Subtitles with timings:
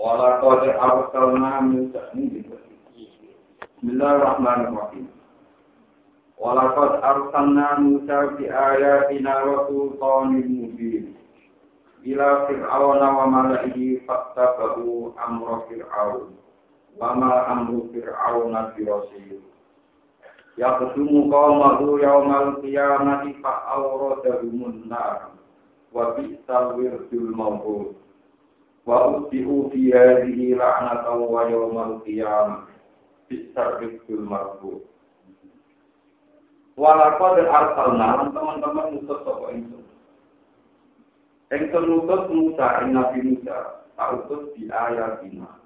[0.00, 2.40] Wala qad arsalna Musa ini
[3.60, 5.12] Bismillahirrahmanirrahim.
[6.40, 11.12] Wala qad arsalna Musa bi ayatina wa sultanin mubin.
[12.00, 16.32] Ila fir'auna wa mala'ihi fattabahu amra fir'aun.
[16.96, 19.44] Wa ma amru fir'auna bi rasul.
[20.56, 25.36] Yaqdumu qawmahu yawmal qiyamati fa'awradahumun nar.
[25.92, 27.36] Wa bi'sal wirdul
[28.88, 32.68] wa utbi'u fi hadhihi la'natan wa yawmal qiyamah.
[33.30, 34.82] Bisarrifil marfu.
[36.80, 39.84] Walaqad arsalna teman-teman mutus sapa ingsun
[41.50, 43.84] Ingsun mutus Musa ing Nabi Musa.
[44.00, 45.60] Utus di ayatina.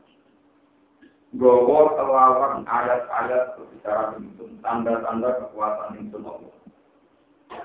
[1.38, 6.63] Gowo kelawan ayat-ayat secara ingsun tanda-tanda kekuatan ingsun Allah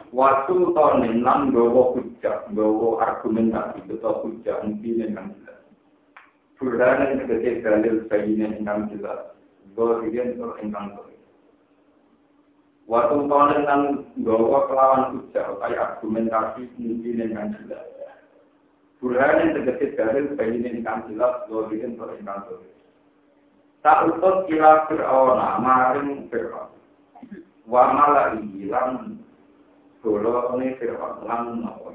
[0.10, 5.62] Waktu tahun enam gowo hujah, gowo argumentasi, atau hujah mungkin yang jelas.
[6.58, 9.38] Burhan yang sebagai dalil bayinya yang jelas.
[9.78, 11.16] Itu engkang sore.
[12.90, 13.82] Waktu tahun enam
[14.26, 17.86] gowo kelawan hujah, kayak argumentasi mungkin yang jelas.
[18.98, 22.68] Burhan yang sebagai dalil bayinya yang jelas, itu engkang sore.
[23.80, 26.76] Tak utus kila Fir'auna, maring Fir'aun.
[27.64, 29.22] Wa malah ilang
[30.00, 31.92] Dolo ini Fir'aun lan nopo.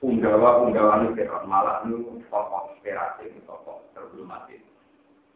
[0.00, 4.48] Punggawa punggawa ini Fir'aun malah nu tokoh inspirasi tokoh terhormat.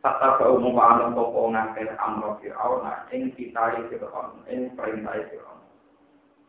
[0.01, 5.61] Tata bau mumpaan tokoh ngakir amro Fir'aun ing kitai Fir'aun ing perintah Fir'aun.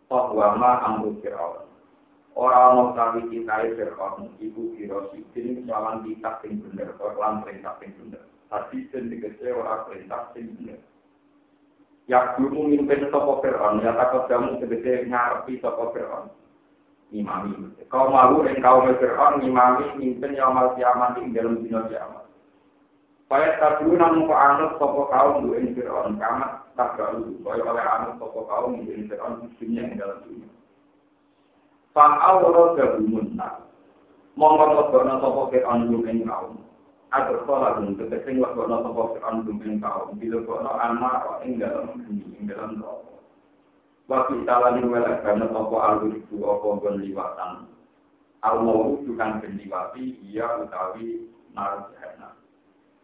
[0.08, 1.67] Tohwama amro Fir'aun.
[2.40, 8.23] Orang mau kami kitai Fir'aun ibu ini lawan kitab sing bener, lan perintah sing bener.
[8.47, 10.80] Tapi sendiri orang perintah sing bener.
[12.10, 16.34] Ya dulu mimpin toko Fir'aun, ya takut kamu sebetulnya ngarepi toko Fir'aun.
[17.14, 17.70] Imami.
[17.86, 22.26] Kau malu dan kau Fir'aun, imami mimpin yang mal kiamat di dalam dunia kiamat.
[23.30, 27.38] Tak dulu namun kau anut toko kaum dua ini Fir'aun, kiamat tak dulu.
[27.46, 30.50] Supaya oleh anut toko kaum dua ini Fir'aun di dunia yang dalam dunia.
[31.94, 33.50] Fa'al roda bumunna.
[34.34, 36.59] Mongkot kodono toko Fir'aun dua ini kaum.
[37.09, 42.22] Agar sholat pun ketika waktu kono toko dumping kaum, bila kono anak ing dalam bumi,
[42.38, 42.86] ing dalam.
[44.06, 47.66] Waktu salah ni welak karena toko alur itu apa gon liwatan.
[48.46, 51.98] Al mau bukan penliwati, ia utawi naruh.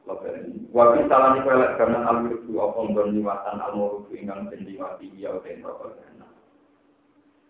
[0.06, 5.34] Waktu salah ni welak karena alur itu apa gon liwatan al mau ingkang penliwati, ia
[5.34, 6.30] utawi rokok jahana.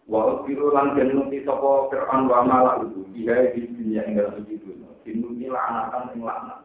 [0.07, 0.39] Wa
[0.71, 4.39] lan jenuti toko Fir'aun wa malah itu, ia di dunia ing dalam
[5.05, 6.59] dinuti laknatan ing laknat.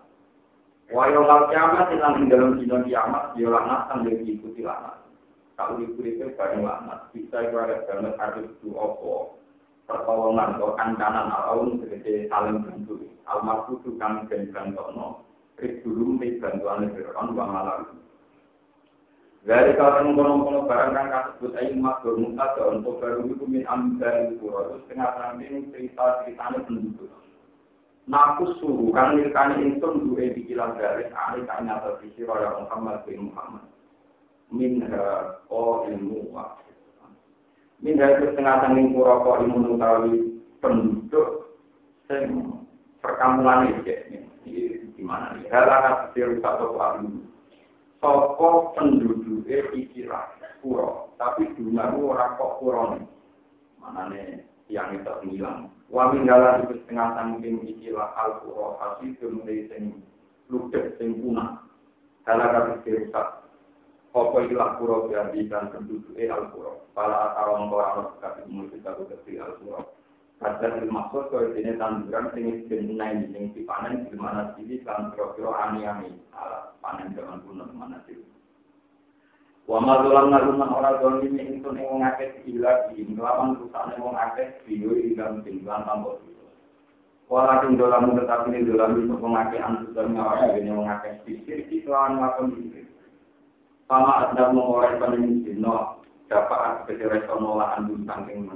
[0.91, 4.97] Wa yaumul kiamat ing dalam dina kiamat ya laknatan yang diikuti laknat.
[5.61, 9.37] Kalau dikurit bareng laknat, bisa ibarat banget harus itu opo
[9.85, 13.05] pertolongan atau kancanan alaun sebagai saling bantu.
[13.29, 15.23] Almarhum itu kan ben bantono,
[15.61, 17.87] ribulum di bantuan Fir'aun wa malah
[19.41, 24.69] dari kalau mengkono-kono barang kan kasebut ayu mas bermuka untuk baru itu min ambil pura
[24.69, 27.09] terus tengah tengah cerita ceritanya penduduk
[28.09, 33.29] Naku suruh kan mirkani insun duwe dikilang garis ahli kan nyata sisi raya Muhammad bin
[33.29, 33.65] Muhammad.
[34.51, 34.83] Min
[35.53, 36.57] o ilmu wa.
[37.81, 41.61] Min itu setengah tanggung pura ko ilmu nutawi penduduk
[42.09, 42.57] sing
[43.05, 44.25] perkampungan ini.
[44.97, 45.49] Di mana nih?
[45.49, 47.09] Hal akan setiap satu ahli.
[48.01, 50.25] Soko penduduknya ikilah
[50.65, 53.05] pura, tapi dunia ora kok pura nih.
[53.81, 55.73] Mana nih yang itu hilang.
[55.91, 59.99] Wa minggala itu setengah tangking ikilah al-qura hasidun dari sing
[60.47, 61.67] ludes sing punah.
[62.23, 63.29] Kala kata dirusak.
[64.15, 66.79] Apa ikilah pura berarti dan penduduk e al-qura.
[66.95, 69.83] Pala atawang orang kasih musik aku kecil al-qura.
[70.39, 76.17] Kadang dimaksud kalau ini tanduran sing dibenai sing dipanen di mana sini kan kira-kira ani-ani
[76.33, 78.30] alat panen zaman kuno mana sini.
[79.71, 84.19] Wa ma dolan naruman ora dolan ini ingsun ing wong ilah di nglawan rusane wong
[84.19, 86.43] akeh biyo ingkang tinggal tanpa itu.
[87.31, 91.23] Wala ting dolan tetapi ini dolan itu wong akeh antusan nyawa ini wong akeh.
[93.87, 94.99] Sama ada mengorek
[95.47, 98.51] dino dapat kecerek nolak andun saking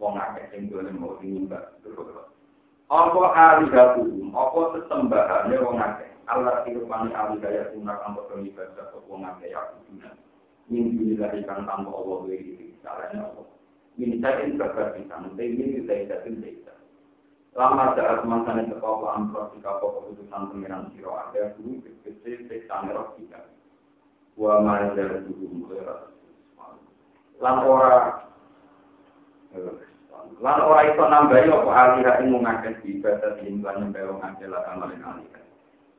[0.00, 2.08] wong akeh sing dolan mau nyembah terus.
[2.88, 5.76] Apa apa sesembahane wong.
[6.24, 9.60] Allah tirupani alihaya tunang ambo ibadah wong akeh ya
[10.72, 13.46] min billahi kan tanpa Allah wiri salahnya Allah.
[13.94, 16.74] Min sayin babar bisa nanti min bisa tidak bisa
[17.54, 21.54] lama saat mantan itu kau amro jika kau keputusan pengiran siro ada
[22.90, 23.40] roh kita
[24.34, 25.70] wa majar dulu
[27.38, 28.26] lan ora
[30.42, 35.43] lan ora itu nambahi apa alihah ilmu ngakes ibadah di lan nambah ngakes lah kan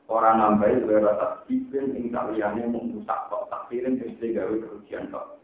[0.05, 5.41] Orang nambahi lewat tasbihkan ing kaliannya mengusap kok takdirin mesti gawe kerugian kok.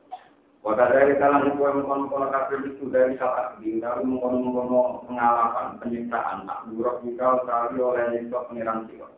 [0.62, 6.70] Waktu dari kalangan kue mengkono-kono kafir itu dari saat ini, lalu mengkono-kono pengalaman penyiksaan, tak
[6.70, 9.10] buruk juga sekali oleh nyiksa pengiran siwa.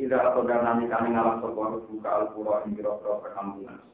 [0.00, 3.84] Tidak atau karena kami ngalah sebuah buka al-pura yang kira-kira perkampungan.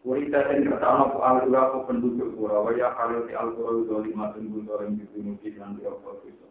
[0.00, 4.64] Kurita dan kertana ku al-pura ku penduduk pura, waya kalau di al-pura itu lima tunggu
[4.64, 6.47] orang dibunuh di dalam kira-kira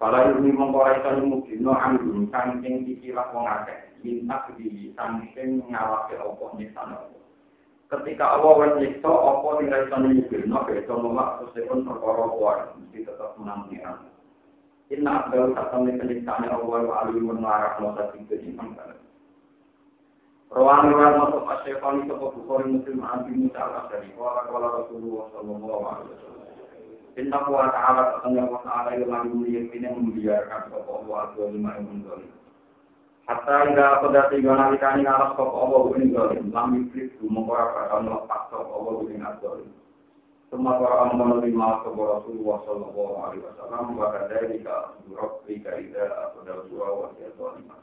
[0.00, 6.56] Kalau ini mengkoraikan mungkin, no anggun, sangking dikilah wong akeh, minta di sangking ngawake opo
[6.56, 6.88] nyiksa
[7.90, 13.34] ketika Allah wes nyiksa apa tinggal iso nyikirno beda nolak sesepun perkara kuat mesti tetap
[13.36, 14.06] menang pengiran
[14.90, 18.94] Inna abdal satamni penyiksaannya Allah wa alim mengarah masa tiga imam kan
[20.50, 25.82] Rawan rawan masuk asyafan itu ke Bukhari Muslim Abi Musa al-Asyari Wala kala Rasulullah sallallahu
[25.86, 26.39] alaihi wasallam
[27.20, 28.16] Inna kuwa ta'ala
[28.48, 31.18] wa ta'ala yang lalu meyakini membiarkan Bapak Allah
[31.84, 32.32] menzalim
[33.28, 34.56] Hatta hingga pada tiga
[36.00, 36.16] ini
[39.60, 39.76] ini.
[40.50, 41.14] Semua kepada
[42.18, 43.42] Rasulullah Sallallahu Alaihi
[44.26, 44.98] dari ka
[45.46, 46.34] jika ida
[46.72, 47.78] dua wasiat zalimah.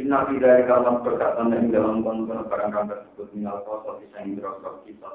[0.00, 0.64] Inna fi dari
[1.04, 5.10] perkataan yang dalam konten barang tersebut minal kosot bisa dirosot kita.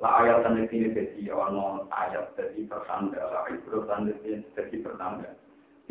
[0.00, 4.08] La ayat dan ini jadi ono ayat jadi pertanda, la ibrah dan
[4.56, 5.36] jadi pertanda.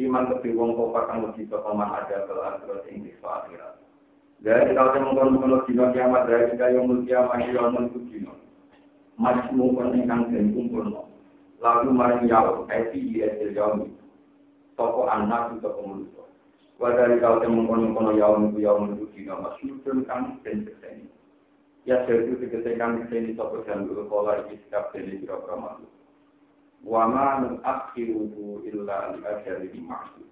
[0.02, 3.14] Iman lebih wong kofar kang lebih kepaman ada ke akhirat ing di.
[4.40, 8.34] Dari kalau saya mengkonon dino kiamat dari kita yang mulia mati yang menunggu dino.
[9.20, 10.88] Majmu peningkang dan kumpul
[11.60, 13.92] Lalu maring yau, eti esil yaumi.
[14.80, 16.24] Toko anak itu manusia.
[16.80, 19.36] Wadari kalau saya mengkonon yau menunggu yau menunggu dino.
[19.44, 20.40] Masyudun kang
[21.86, 22.20] dan keseni.
[22.20, 25.92] Ya sesuatu kekesekan keseni toko dan dulu pola iki sikap dari kira-kira makhluk.
[26.84, 30.28] wa ma nuakhiruhu illa li ajalin maksud.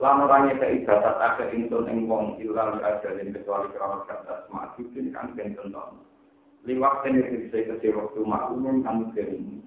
[0.00, 5.12] Lan ora nyekei batas akhir ingsun ing wong illa li ajalin kecuali krana batas maksudin
[5.12, 6.00] kan ben tenton.
[6.64, 9.64] Liwak ini bisa kasih waktu maklum kan kering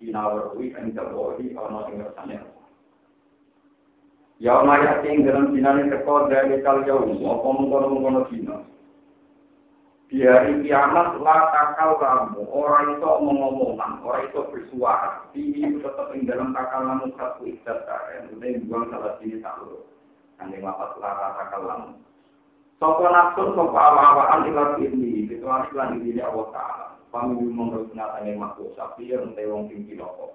[0.00, 2.36] kinawari kan jawari ana ing rasane.
[4.42, 8.56] Ya maya sing dalam dinane teko dari jauh apa mungkon-mungkon dina.
[10.14, 12.46] Di hari kiamat takal kamu.
[12.46, 15.26] Orang itu mengomongkan orang itu bersuara.
[15.34, 19.82] Ini tetap di dalam takal kamu satu ikat kalian udah buang salah sini satu
[20.38, 21.90] nanti lapat la takal kamu.
[22.78, 26.86] Sopo nafsu sopo awal-awalan ilat ini kecuali lan ini Allah Ta'ala.
[27.10, 30.30] Pamilu menurut nyatanya makhluk sapi yang tewong tinggi loko.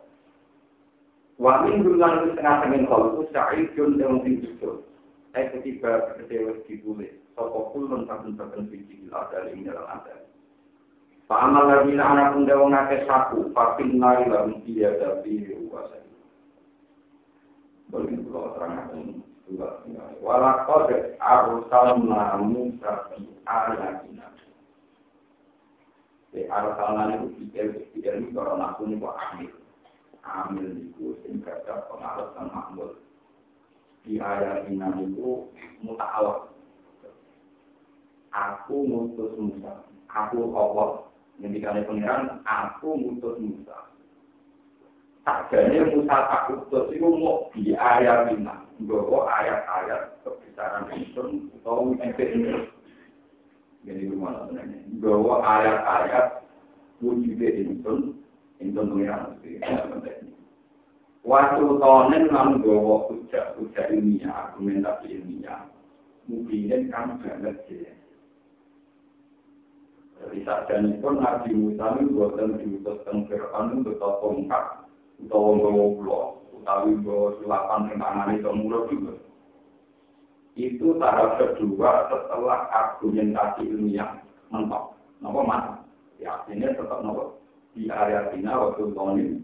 [1.39, 4.83] Wa min dulan setengah tengin kalau sa'idun tewong tinggi loko.
[5.39, 10.27] Eh ketiba kecewa dibulih Sopo kulun saben-saben biji gila dari dalam ada.
[11.31, 16.03] Pak amal lagi anak pun dewa ngake saku, pakin nari lalu dia dari kuasa.
[17.87, 19.71] Boleh kalau terangkan dua
[20.19, 24.35] Walau kode arusal namu sapi ayatina.
[26.35, 29.53] Di arusal namu pikir pikir ini kalau naku ini kok amil.
[30.27, 32.99] Amil itu singkat pengarusan makmul.
[34.03, 35.47] Di ayatina itu
[35.87, 36.58] muta'awak
[38.33, 39.85] aku mutus Musa.
[40.09, 41.05] Aku Allah.
[41.39, 43.77] Dikali pengiran, aku mutus Musa.
[45.23, 48.49] Sajanya Musa tak utus itu mau di ayat ini.
[48.87, 52.67] Bahwa ayat-ayat kebesaran itu atau ini.
[53.83, 54.79] Jadi rumah sebenarnya.
[54.99, 56.25] Bahwa ayat-ayat
[56.99, 57.93] wujud itu
[58.59, 59.39] itu pengiran.
[61.29, 65.67] Waktu tahun lalu bahwa hujah-hujah ilmiah, argumentasi ilmiah,
[66.25, 67.85] mungkin kan banget sih.
[70.19, 74.83] Jadi sajane pun Nabi Musa itu buatan diutus teng Fir'aun untuk tongkat
[75.23, 76.21] utawa nggawa kula
[76.59, 79.13] utawi nggawa sulapan ing tangane itu mulut juga.
[80.59, 84.19] Itu tahap kedua setelah argumentasi ilmiah
[84.51, 84.91] mentok.
[85.23, 85.65] Napa mas?
[86.19, 87.39] Ya artinya tetap nopo
[87.71, 89.37] di area Cina waktu tahun ini.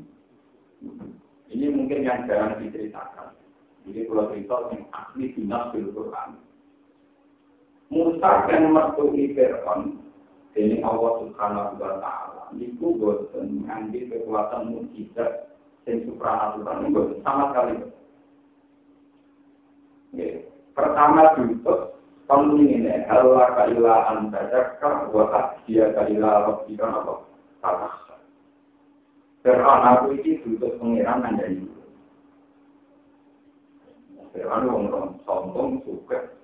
[1.55, 3.31] Ini mungkin yang jarang diceritakan.
[3.87, 6.29] Jadi kalau cerita yang asli dinas di Quran.
[7.87, 10.04] Musa yang metu Fir'aun
[10.55, 15.51] ini Allah Subhanahu wa taala niku boten nganti kekuatan mukjizat
[15.83, 17.75] sing supranatural niku sama sekali.
[20.71, 21.91] Pertama diutus
[22.31, 27.13] kamu ini Allah kaila antadaka wa dia kaila rabbika apa
[27.59, 28.15] kata.
[29.43, 31.67] Fir'aun aku ini diutus pengiran dari
[34.31, 34.85] Fir'aun wong
[35.27, 36.34] sombong suka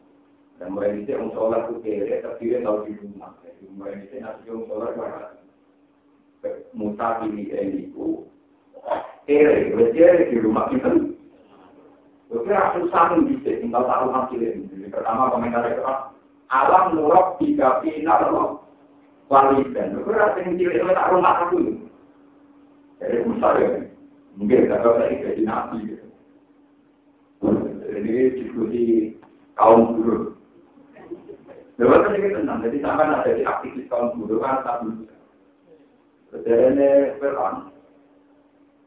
[0.62, 3.34] dan mulai itu yang sholat itu kere, tapi dia tahu di rumah.
[3.41, 5.10] Jadi mulai itu nanti yang sholat itu
[6.77, 8.30] Musa pilih ini itu
[9.25, 10.94] kere, kere di rumah kita.
[12.30, 14.62] Oke, susah pun bisa, tinggal taruh hasilnya.
[14.70, 15.82] Jadi pertama komentar itu
[16.53, 18.50] alam nurok tiga final loh.
[19.34, 21.58] Walidan, itu rasanya cilik itu tak rumah aku.
[23.00, 23.70] Jadi besar ya,
[24.36, 25.77] mungkin gak tahu lagi jadi nabi.
[25.88, 26.08] Gitu.
[27.96, 28.84] Ini diskusi
[29.56, 30.36] kaum guru.
[31.82, 34.86] Lalu kan ini tenang, jadi sama ada di aktivis kaum guru kan tak.
[36.30, 37.74] Jadi ini peran.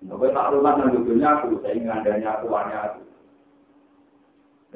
[0.07, 3.03] Nopo tak rumah dan dudunya aku, saya ingin adanya aku, aku.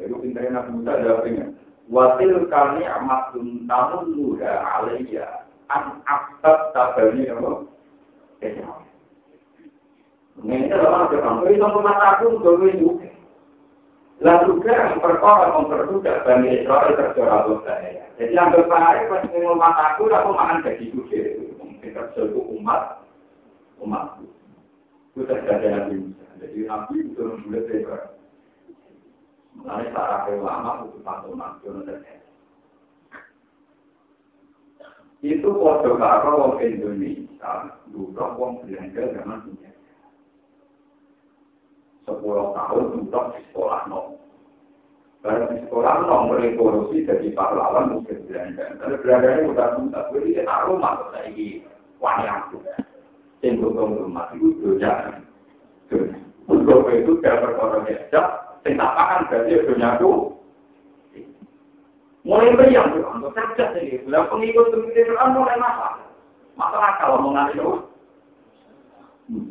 [0.03, 1.47] Itu pintarnya Nabi Musa jawabnya.
[1.87, 7.65] Wasil kami amatun namun muda alaiya an aktab tabani apa?
[10.43, 13.08] Ini adalah orang itu mata aku dulu juga.
[14.19, 17.75] Lalu juga perkara memperbudak Bani Israel terjora dosa
[18.19, 21.55] Jadi yang berpahari pas ngomong aku, aku makan gaji kucing.
[21.63, 22.99] Mungkin kerja itu umat,
[23.79, 24.27] umatku.
[25.15, 26.27] Itu terjadi Nabi Musa.
[26.43, 27.87] Jadi Nabi itu mulai dari
[29.59, 31.83] Mulai para ulama itu satu makhluk
[35.19, 39.68] Itu kode karo Indonesia, dulu wong belanja zaman punya.
[42.09, 44.17] Sepuluh tahun duduk di sekolah no.
[45.21, 48.65] Karena di sekolah no mulai korupsi jadi pahlawan mungkin belanja.
[48.81, 51.47] Karena belanjanya udah tuntas, jadi kita rumah tuh lagi
[52.00, 52.65] wayang tuh.
[53.45, 55.21] Cenderung rumah itu doja.
[56.49, 58.21] Untuk itu dia berkorban biasa,
[58.65, 59.53] Sing tak makan berarti.
[62.29, 64.05] Mulai meriang tuh, untuk cerdas ini.
[64.05, 66.05] Bila pengikut pengikut Quran mulai masalah.
[66.61, 67.73] Masalah kalau mengalih itu.
[69.33, 69.49] Hmm.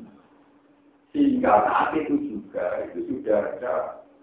[1.10, 3.74] Sehingga saat itu juga, itu sudah ada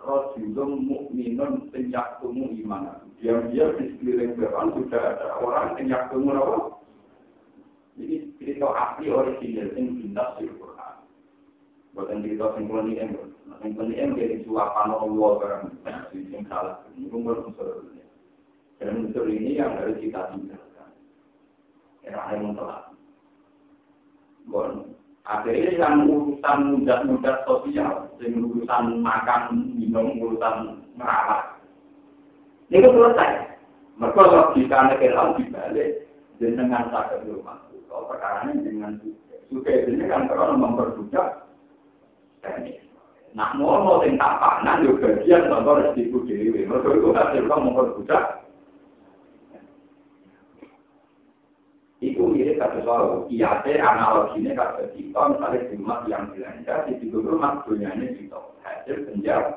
[0.02, 2.98] Rasulun mukminun penyak tumu iman.
[3.22, 6.82] Diam-diam di sekeliling Quran sudah ada orang penyak tumu apa?
[7.94, 10.94] Jadi cerita asli original yang dinas di Quran.
[11.94, 13.10] Bukan cerita singkulani yang
[13.62, 15.64] yang penting dari suapan Allah barang
[16.26, 16.82] yang salah.
[16.98, 18.02] Ini umur unsur ini.
[18.82, 20.90] Dan unsur ini yang harus kita tinggalkan.
[22.02, 22.92] Era yang telah.
[24.50, 24.90] Bon.
[25.24, 31.58] Akhirnya yang urusan mudah-mudah sosial, sing urusan makan, minum, urusan merawat.
[32.70, 33.30] Ini selesai.
[33.94, 36.10] Mereka logika negara dibalik
[36.42, 37.62] dengan sakit di rumah.
[37.86, 38.98] Kalau perkara eh, ini dengan
[39.46, 41.46] suka ini kalau memperbudak.
[43.34, 44.78] Nah, mau mau tentang apa?
[44.82, 46.66] Juga dia contoh resiko dewi.
[46.66, 48.43] Mereka itu kan juga memperbudak.
[52.64, 58.40] Kata soal kiate analoginya kata kita misalnya rumah yang belanja di situ rumah dunyanya kita
[58.64, 59.52] hasil penjara.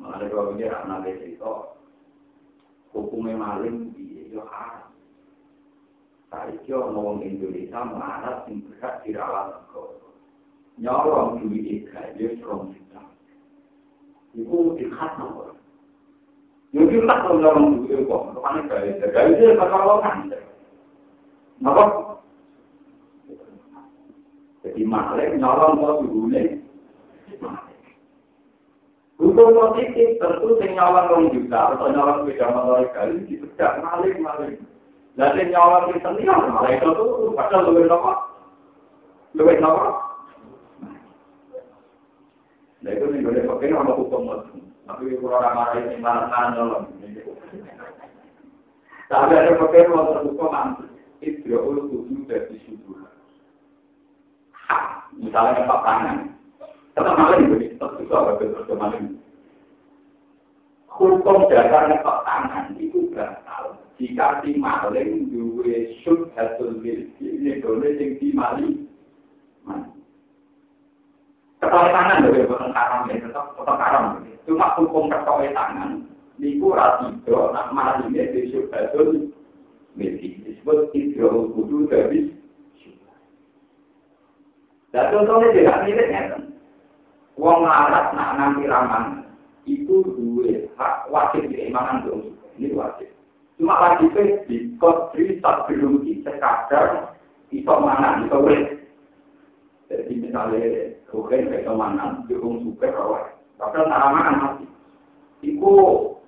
[0.00, 1.54] Mengenai kalau dia anak itu
[2.96, 4.88] hukumnya maling di yo haram.
[6.32, 10.04] Saiki orang Indonesia melarat sing berhak dirawat negara
[10.78, 13.02] nyolong duit ikhlas rong juta.
[14.34, 15.53] Iku dikhat nomor.
[16.74, 18.90] Mungkin tak kalau nyolong duit kok, ke mana gaya?
[19.14, 20.26] Gaya itu kalau kan.
[21.62, 21.84] Kenapa?
[24.66, 26.34] Jadi malik nyolong kok dulu
[29.14, 34.58] Hukum positif tentu sing nyolong rong atau nyolong sepeda motor kali tidak malik malik.
[35.14, 38.12] Lalu nyolong di sini malah itu tuh padahal lebih nopo,
[39.38, 39.94] lebih nopo.
[42.82, 44.26] Nah itu nih boleh pakai nama hukum
[44.84, 46.68] tapi kalau orang marah ini malah kandel
[49.08, 50.84] tapi ada pekerja yang terbuka mantu
[51.22, 53.06] itu dia ulu tujuh dari syukur.
[55.14, 56.18] Misalnya empat tangan
[56.98, 59.18] tetap malah ibu ini tetap juga bagian terjemahan ini.
[60.90, 63.78] Hukum dasar empat tangan itu berasal.
[64.02, 68.90] Jika si maling juga syukur hasil milik ini dulu yang si maling.
[69.62, 69.93] Mantu
[71.64, 74.20] Ketoi tangan loh, bukan karam ya, tetap tetap karam.
[74.44, 76.04] Cuma hukum ketoi tangan,
[76.36, 79.32] niku rasido, nak malingnya besok badul,
[79.96, 80.44] milki.
[80.44, 82.36] Disebut hidro kudu dari
[84.92, 86.42] Dan contohnya tidak miliknya kan.
[87.40, 89.26] Wong larat nak nanti raman,
[89.64, 92.36] itu dua hak wajib keimanan dong.
[92.60, 93.08] Ini wajib.
[93.56, 97.16] Cuma wajibnya di kodri tak belum sekadar
[97.50, 98.84] iso mana, wes.
[99.90, 103.38] Jadi misalnya Bukan kayak ke mana, dukung super rawat.
[103.54, 104.66] Tapi tanaman mati.
[105.46, 105.70] Iku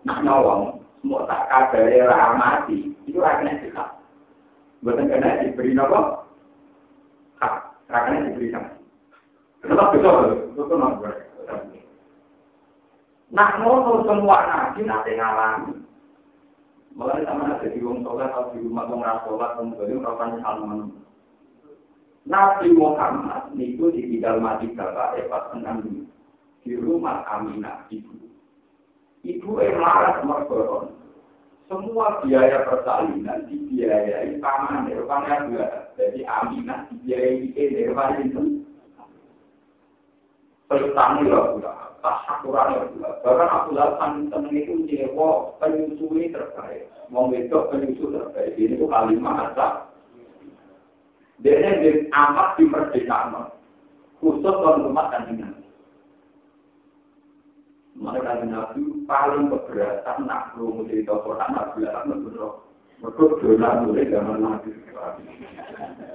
[0.07, 2.95] nak nyolong, semua tak kabar era mati.
[3.03, 3.85] Itu akhirnya kita.
[4.87, 6.23] Bukan kena diberi nopo.
[7.43, 7.55] Hak,
[7.91, 8.71] akhirnya diberi sama.
[9.67, 11.11] Tetap betul, betul nopo.
[13.35, 15.83] Nak ngono semua nabi nanti ngalami.
[16.95, 20.95] Mulai sama ada di rumah sholat atau di rumah orang sholat, kemudian kapan salam
[22.27, 26.11] Nabi Muhammad niku ditinggal mati bapak pas tenang
[26.67, 28.19] di rumah Aminah ibu.
[29.23, 30.91] Ibu yang marah mergoron.
[31.71, 35.95] Semua biaya persalinan dibiayai paman Nirvana juga.
[35.95, 38.43] Jadi Aminah dibiayai Nirvana itu.
[40.67, 43.11] Pertama ya pula, tak sakuran ya pula.
[43.23, 46.91] Bahkan aku lakukan temen itu nyewa penyusui terbaik.
[47.07, 48.59] Mau besok penyusu terbaik.
[48.59, 49.87] Ini tuh kalimat asal.
[51.45, 53.53] Dia ini amat di perdesaan.
[54.17, 55.45] Khusus orang rumah dan ini.
[57.97, 62.61] Mereka nabi paling keberatan nak perlu cerita Quran nabi lah menurut
[63.01, 64.69] mereka dolar mulai zaman nabi.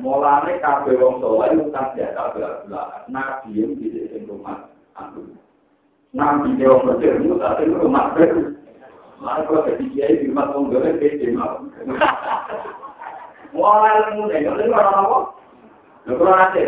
[0.01, 3.89] Mulane kabeh wong soleh bukan biasa belah nabi yang di
[4.25, 5.25] rumah aku.
[6.13, 8.53] Nabi dia wong bersih itu ada rumah baru.
[9.21, 11.65] Lalu kalau jadi kiai di rumah soleh beda mau.
[13.51, 14.07] Mulai
[14.41, 15.17] itu orang apa?
[16.07, 16.67] Mulai akhir.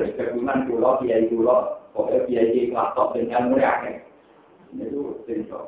[4.74, 5.60] itu cerita.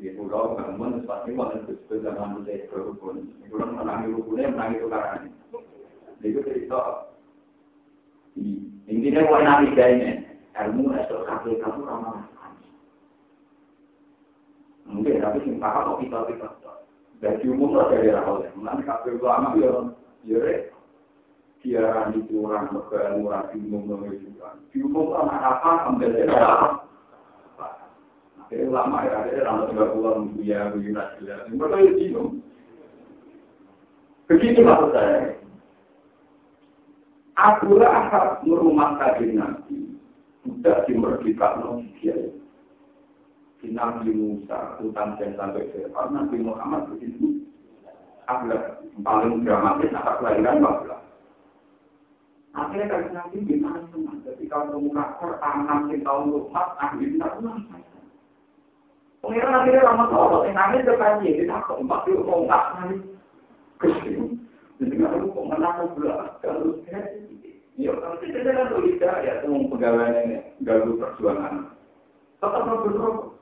[0.00, 0.56] Di pulau.
[6.40, 6.80] Itu.
[8.90, 10.18] Intinya mau nanti gayanya,
[10.66, 12.26] ilmu esok kakek kamu ramah.
[14.90, 16.48] Mungkin tapi sing paham kok kita kita.
[17.22, 18.42] Dari umum lah dari rahol.
[18.58, 19.70] Nanti kakek ulama ya,
[20.26, 20.70] ya
[21.60, 24.56] Kiaran itu orang berkeluar murah di umum juga.
[24.72, 26.32] Di umum anak apa ambil dari
[28.50, 31.46] Jadi lama ya, ada orang tiga puluh ya, begini jelas.
[31.52, 32.30] Mereka itu bingung.
[34.26, 35.38] Begitu maksud saya.
[37.38, 39.94] Akulah hak merumah kaji nanti.
[40.42, 42.16] Tidak dimerdekakan oleh dia.
[43.60, 47.44] Di Nabi Musa, hutan dan sampai Fir'aun, Nabi Muhammad begitu.
[48.30, 48.62] Akulah
[49.02, 51.02] paling dramatis, apa kelahiran Bapak.
[52.54, 54.22] Akhirnya kan nanti gimana teman?
[54.22, 57.26] Ketika menemukan Quran, nanti tahun rumah, akhirnya
[59.20, 63.00] Pengiran akhirnya lama tolong, yang ke kaji, kita kok empat puluh kok nggak nangis.
[63.76, 64.38] Ke sini,
[64.78, 65.88] jadi nggak kok mana mau
[66.38, 66.78] kalau
[67.80, 70.36] Ya, kan tidak ya, semua pegawai ini
[71.00, 71.72] perjuangan.
[72.44, 73.39] Tetap.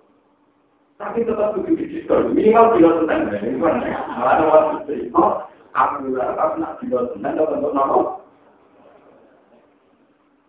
[0.98, 2.34] Tapi tetap begitu diskon.
[2.34, 3.54] Minimal kilo ini.
[3.62, 5.14] Malah ada waktu itu.
[5.14, 8.00] Oh, aku lah, nak kilo tentang, dapat untuk nopo.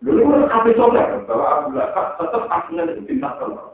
[0.02, 1.68] Dulu kan kami coba, bahwa aku
[2.18, 3.70] tetap aslinya itu bintang telur.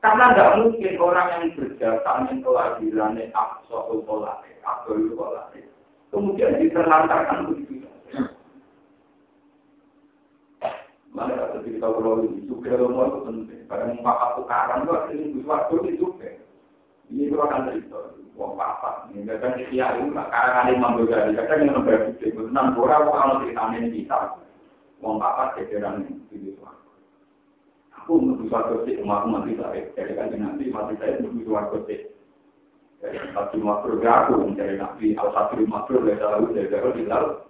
[0.00, 5.60] Karena tidak mungkin orang yang berjasa dengan kelahiran aksoul kolate, aksoul kolate,
[6.08, 7.79] kemudian diterlantarkan begitu.
[11.10, 13.62] Mana kata cerita kalau ini juga rumah itu penting.
[13.66, 16.30] Karena muka tukaran itu asli itu suatu itu juga.
[17.10, 17.98] Ini itu akan cerita.
[18.38, 21.34] Wong papa, ini kadang kiai itu karena kali mampu jadi.
[21.34, 24.18] Kadang yang berbeda, enam orang kalau ceritanya kita.
[25.02, 26.30] Wong papa kejaran itu
[28.10, 32.10] aku menuju suatu sih umatku mati saya dari kan nanti mati saya menuju suatu sih
[32.98, 33.54] dari satu
[34.02, 37.49] ya aku mencari nabi al satu makro dari lalu dari lalu di laut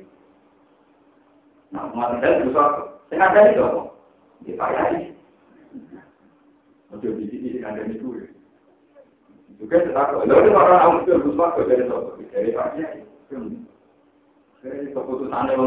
[1.71, 1.87] Nah,
[3.47, 3.63] itu.
[6.91, 8.07] Untuk di itu.
[10.51, 11.31] Orang itu itu,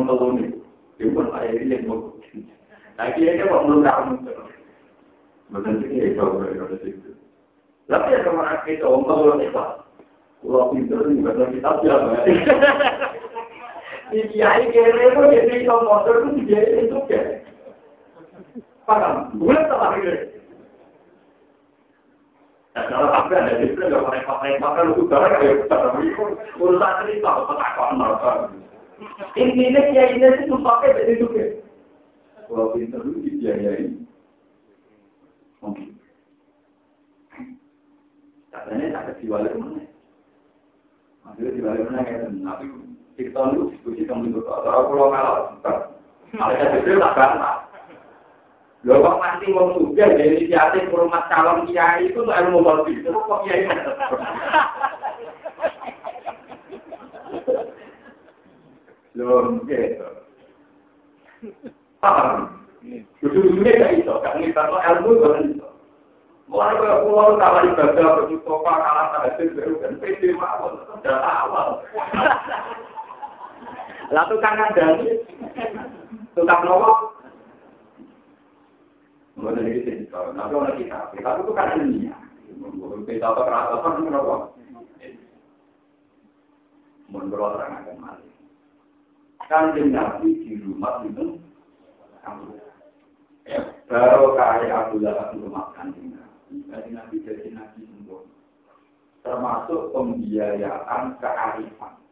[0.04, 0.60] telur ini,
[1.00, 2.12] itu ini yang mau.
[2.94, 4.12] Tahu.
[5.54, 7.10] Betul sih, ya, kalau ada situ.
[7.84, 9.64] Tapi ya ke mana kita om kalau kita,
[10.72, 11.94] pinter nih baca kitab ya.
[14.08, 15.13] Di kiai kere itu
[15.64, 17.44] kalau motor itu dia itu ke.
[18.84, 19.32] Paham?
[19.40, 20.14] Bukan sama ini.
[22.74, 23.70] Nah, kalau sampai ada di
[29.94, 31.26] kiai ini dari itu.
[32.44, 32.74] Kalau
[33.24, 33.94] dibiayai.
[35.64, 35.96] Mungkin.
[38.52, 38.68] Tak
[39.18, 39.82] diwali mana?
[41.24, 42.93] Maksudnya diwali mana ya?
[43.14, 44.40] Kita lu diskusi kamu itu.
[44.42, 45.54] Kalau pulau kalau
[46.34, 47.56] malaikat itu tak bantah.
[48.84, 52.60] Lho kok mati wong jadi inisiatif rumah calon kiai itu tuh ilmu
[52.92, 53.64] itu kok kiai
[59.16, 60.08] Lho gitu.
[62.02, 62.60] Paham?
[63.24, 65.68] Dulu-dulunya gak iso, gak ngitar ilmu gak iso.
[66.44, 70.76] Mulai ke pulau kalah ibadah berjutopa kalah tahajud baru kan pede mawon
[71.08, 71.80] awal.
[74.12, 75.24] Lah tukang ngandani,
[76.36, 76.92] tukang nopo.
[79.40, 79.66] Orang
[80.76, 81.80] kita, tapi itu kan.
[83.04, 84.52] Kita orang.
[89.44, 91.36] Kan nabi di rumah itu,
[93.84, 94.88] baru kaya
[95.76, 96.16] kanjeng
[96.70, 98.34] dari Nabi jadi Nabi sempurna.
[99.24, 102.03] Termasuk pembiayaan kearifan.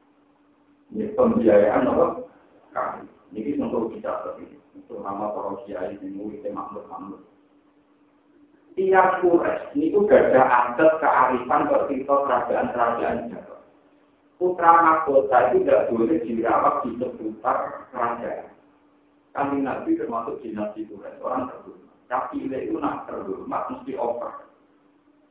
[0.93, 2.07] Ini pembiayaan apa?
[2.73, 3.09] Kearifan.
[3.33, 4.95] Ini untuk kita seperti itu.
[5.01, 7.25] nama para kiai ini murid makhluk makhluk.
[8.77, 13.57] Tiap kures ini juga ada adat kearifan ketika kerajaan-kerajaan Jawa.
[14.37, 18.53] Putra mahkota itu tidak boleh dirawat di seputar kerajaan.
[19.33, 21.89] Kami Nabi termasuk dinasti Quraisy orang terbunuh.
[22.13, 24.52] Tapi itu nak terhormat mesti over.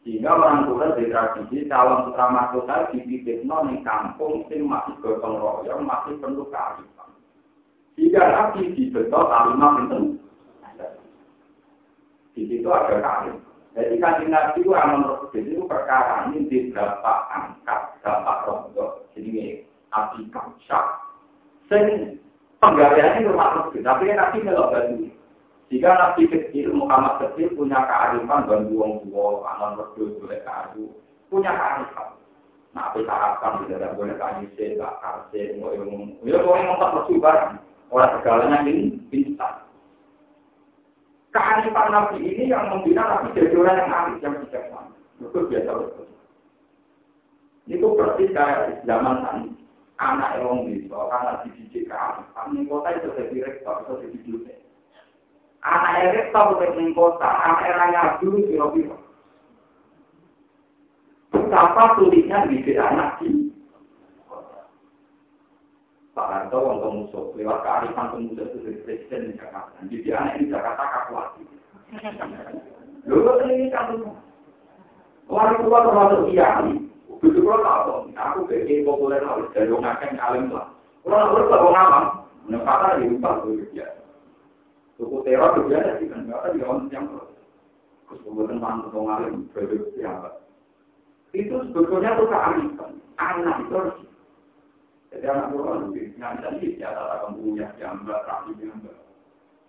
[0.01, 5.85] Sehingga orang tua di tradisi calon putra mahkota dititipno di kampung sing masih gotong royong,
[5.85, 7.09] masih penuh kearifan.
[8.01, 9.99] Jika nabi dibetul kalimat itu,
[12.33, 13.37] di situ ada karir.
[13.77, 19.05] Jadi kan nabi itu menurut itu perkara ini di berapa angkat, berapa rondo.
[19.13, 19.61] Jadi
[19.93, 20.85] api kapsak.
[21.69, 22.17] Sing
[22.57, 25.20] penggaliannya rumah tapi nabi melok batu.
[25.71, 30.91] Jika Nabi kecil, Muhammad kecil punya kearifan dan buang buang anak berdua boleh kayu,
[31.31, 32.11] punya kearifan.
[32.75, 36.91] Nah, kita harapkan tidak boleh kayu sih, gak kasih, mau yang ya mau yang tak
[36.91, 37.55] bersubar,
[37.87, 39.63] orang segalanya ini bisa.
[41.31, 44.91] Kearifan Nabi ini yang membina Nabi jadi orang yang arif, yang bijaksana.
[45.23, 46.07] Itu biasa betul.
[47.71, 49.55] Itu persis kayak zaman tadi.
[50.03, 54.60] Anak yang bisa, anak dididik kearifan, ini kota itu jadi rektor, itu jadi dosen.
[55.61, 58.97] Anak tau ke ning kota, anak eranya dulu kira-kira.
[61.29, 63.53] Betapa sulitnya didik anak di
[66.11, 69.79] Pak Harto wong pemusuh lewat kearifan pemusuh itu dari presiden di Jakarta.
[69.85, 71.13] Jadi anak di Jakarta kaku.
[73.05, 73.95] Lalu ini kan
[75.31, 76.75] Orang tua termasuk kiai,
[77.07, 80.67] begitu kalau tahu, aku kayak populer harus dari orang akan alim lah.
[81.07, 82.05] Orang harus tahu ngalam,
[82.51, 83.39] menempatkan di rumah.
[85.01, 87.09] Suku teror juga ada di kan, ada di orang yang
[88.05, 90.29] terus kemudian mantu ngalim berdoa siapa.
[91.33, 93.01] Itu sebetulnya tuh kearifan.
[93.17, 93.97] Anak itu harus
[95.09, 98.95] jadi anak orang lebih nyanyi di atas akan punya gambar, rapi gambar.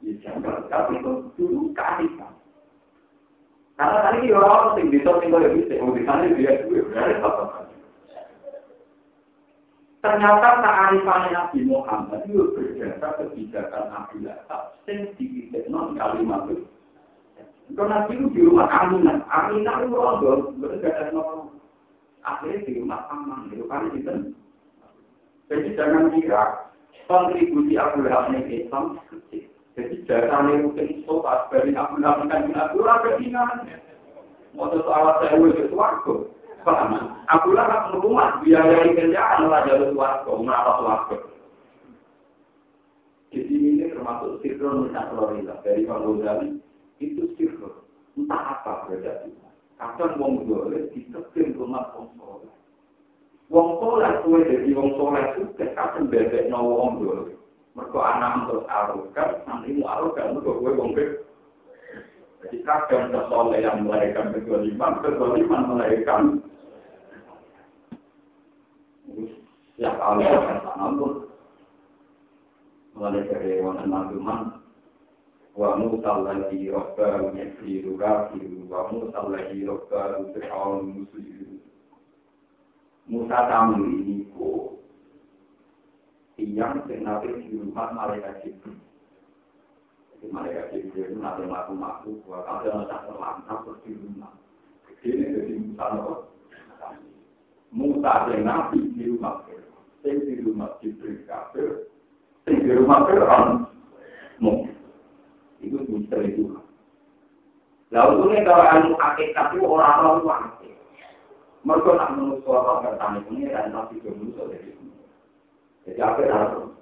[0.05, 0.37] Ya
[0.69, 2.37] tapi itu dulu kearifan.
[3.81, 7.72] Karena tadi orang yang bisa tinggal di bisa, mau di sana dia juga berarti apa
[10.03, 15.15] Ternyata kearifan Nabi Muhammad itu berdasar kebijakan Nabi Lahab sing
[15.71, 16.67] non kalimat itu.
[17.79, 19.23] Karena Nabi itu di rumah Aminah.
[19.31, 21.55] Aminah itu rondo, berdasar nomor.
[22.27, 24.35] Akhirnya di rumah aman, itu kan itu.
[25.51, 26.71] Jadi jangan kira
[27.07, 29.51] kontribusi Abu Lahab ini Islam kecil.
[29.79, 33.71] Jadi jasanya mungkin sobat dari Abu Lahab kan Abu Lahab ketinggalan.
[34.59, 36.29] Mau soal saya itu suaraku.
[36.63, 37.19] Paham?
[37.27, 41.17] Aku lah kan rumah biayai kerjaan lah jalur suarga, menapa suarga.
[43.33, 46.61] Di sini ini termasuk sirron minat Florida dari Pak Ghazali
[47.01, 47.73] itu sirron
[48.21, 49.33] entah apa berarti.
[49.81, 52.53] Kadang wong boleh ditekin rumah wong soleh.
[53.49, 57.35] Wong soleh kue jadi wong soleh juga kadang bebek no wong boleh.
[57.73, 61.25] Mereka anak untuk arukan, nanti mau arukan mereka kue wong bebek.
[62.45, 66.23] Jadi kadang kesoleh yang melahirkan kezaliman, kezaliman melahirkan
[69.81, 71.13] Ya kalau saya ampun.
[72.93, 74.61] Mulai dari wonten maduman
[75.57, 81.57] wa musal lagi rokka yasiru rafiru wa musal lagi rokka fir'aun musuliru.
[83.09, 84.77] Musa tamu ini ku
[86.53, 88.77] yang senate di rumah malaikat Jibril.
[90.13, 94.33] Jadi malaikat Jibril itu nanti maku-maku, buat ada yang terlantar di rumah.
[95.03, 95.87] Ini jadi Musa
[97.73, 99.85] Musa dan Nabi di rumah Fir'aun.
[100.05, 101.89] Di rumah Jibril kafir,
[102.45, 103.65] sing di rumah Fir'aun
[104.39, 104.77] mungkin.
[105.65, 106.53] Itu misteri itu.
[107.93, 110.75] Lalu ini kalau ilmu hakikat itu orang-orang itu aktif.
[111.63, 114.75] Mereka nak menurut suara bertani dan Nabi Jomusa dari.
[115.87, 116.73] Jadi apa harus?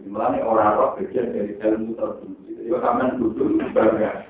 [0.00, 2.50] Dimulai orang-orang bagian dari ilmu tertentu.
[2.50, 4.26] Jadi kamen duduk sebagai.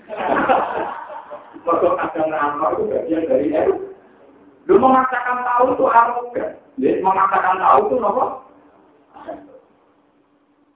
[1.67, 3.86] Mereka kadang ngamal itu bagian dari ilmu.
[4.67, 6.51] Lu memaksakan tahu itu arogan.
[6.83, 8.25] Jadi memaksakan tahu itu apa?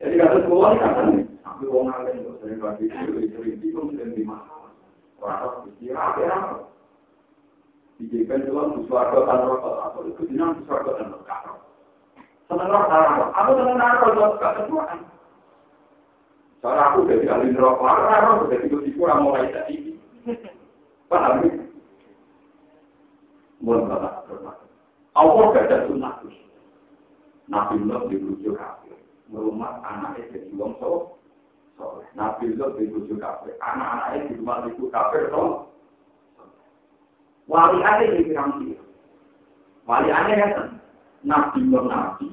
[0.01, 1.01] Jadi kata ini kata
[1.45, 4.73] nabi wong alim kok sering lagi sering bingung sering di masalah.
[5.21, 6.37] Orang istirahat ya.
[8.01, 8.49] Dijadikan
[8.89, 11.61] suarga dan rokok atau itu dinam suarga dan rokok.
[12.49, 14.99] Senang rokok, aku senang rokok, gak ketuaan.
[16.65, 20.01] Soalnya aku jadi ahli rokok, aku jadi ikut-ikut mulai tadi.
[21.13, 21.70] Paham ya?
[23.61, 24.67] Mohon bapak bermakna.
[25.13, 26.15] Allah gak ada sunnah
[27.51, 28.95] Nabi Nuh dibujuk kafir.
[29.27, 31.19] Merumah anaknya jadi wong so.
[32.15, 33.59] Nabi Nuh dibujuk kafir.
[33.59, 35.67] Anak-anaknya di rumah itu kafir so.
[37.51, 38.79] Wali ada di pirang dia.
[39.83, 40.69] Wali ada ya kan?
[41.27, 42.29] Nabi Nuh Nabi.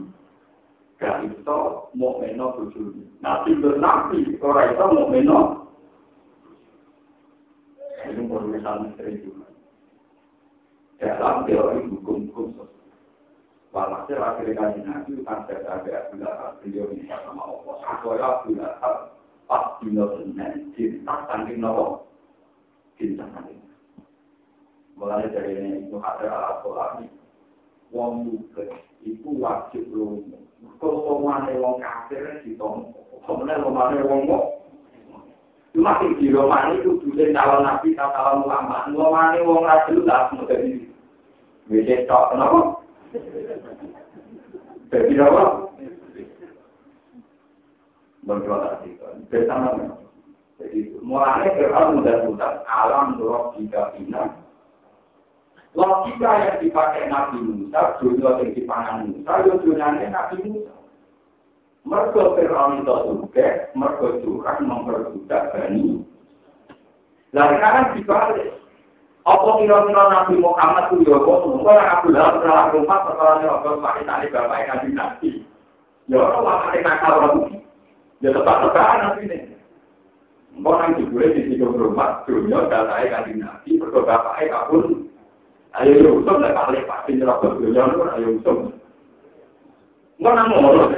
[1.01, 1.59] Gak itu
[1.97, 2.93] mau meno bujuk.
[3.25, 4.37] Nabi Nuh Nabi.
[4.37, 5.39] Orang itu mau meno.
[8.05, 9.46] Ini perlu misalnya sering juga.
[10.97, 12.89] Dalam teori hukum-hukum sosial.
[13.69, 17.75] Walhasil akhirnya kaji nabi kan saya ada bila beliau bisa sama Allah.
[18.01, 18.67] Supaya bila
[19.45, 22.01] pas dino senen cinta saking nawa
[22.97, 23.61] cinta saking.
[24.97, 27.05] Mulai dari ini itu ada alat kolami.
[27.93, 28.65] Wong juga
[29.05, 30.41] itu wajib lomo.
[30.81, 33.21] Kalau somane wong kafir ditompo.
[33.29, 34.56] Somane lomane wong mo.
[35.77, 38.89] Cuma di Romani itu dulu calon nabi, calon ulama.
[38.89, 40.73] Lomane wong rajul lah, mau jadi.
[41.69, 42.81] Bisa tok, kenapa?
[44.89, 45.43] Jadi apa?
[48.25, 49.21] Berprotasikan.
[49.29, 50.01] Bersama
[50.57, 54.33] Jadi mulanya Fir'aun mudah-mudah alam roh jika bina.
[55.77, 60.73] Logika yang dipakai Nabi Musa, dunia yang dipangan Musa, ya dunianya Nabi Musa.
[61.87, 66.03] Mereka Fir'aun itu juga, mereka curang memperbudak Bani.
[67.31, 68.51] Lalu kan dibalik.
[69.27, 74.27] Apa kira-kira Nabi Muhammad itu ya kok yang Abu Lahab salah rumah Abu Bakar tadi
[74.31, 75.29] bapak Nabi Nabi.
[76.07, 77.59] Ya orang wakai nakal orang
[78.23, 79.39] Ya tetap-tepakan Nabi ini.
[80.57, 84.83] Mbak nang dibule di situ rumah, dunia datai kanji Nabi, berdoa bapaknya kabur.
[85.77, 88.73] Ayo lah kali pasti nyerobot dunia, ayo Yusuf.
[90.17, 90.97] Mbak nang ngomong,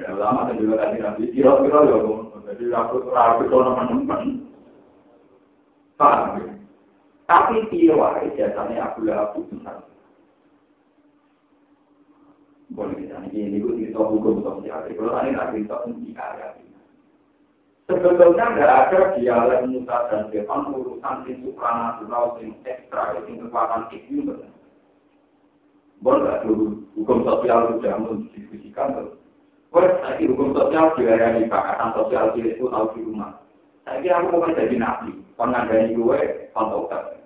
[0.00, 1.98] Ya lama kan juga kanji Nabi, kira-kira ya,
[2.50, 4.48] jadi aku ragu sama teman-teman.
[6.00, 6.52] Paham ya?
[7.28, 7.68] Tapi
[8.80, 9.84] aku lah aku besar.
[12.72, 14.88] Boleh kita ini gue itu hukum sosial.
[14.88, 16.48] Kalau ini nggak bisa untuk karya.
[17.90, 24.34] Sebetulnya nggak ada dialek Musa dan Firman urusan yang supranatural, yang ekstra, yang kekuatan itu.
[25.98, 29.19] Boleh dulu hukum sosial sudah mendiskusikan.
[29.70, 33.38] Boleh lagi hukum sosial juga di pakatan sosial itu tahu di rumah.
[33.86, 37.22] Aku mau jadi nabi, pengandani gue, pantaukan.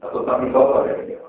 [0.00, 1.20] Atau tapi sopo ya dia.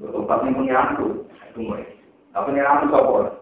[0.00, 1.84] Atau tapi itu mulai.
[2.32, 2.48] Tapi
[2.88, 3.38] sopo.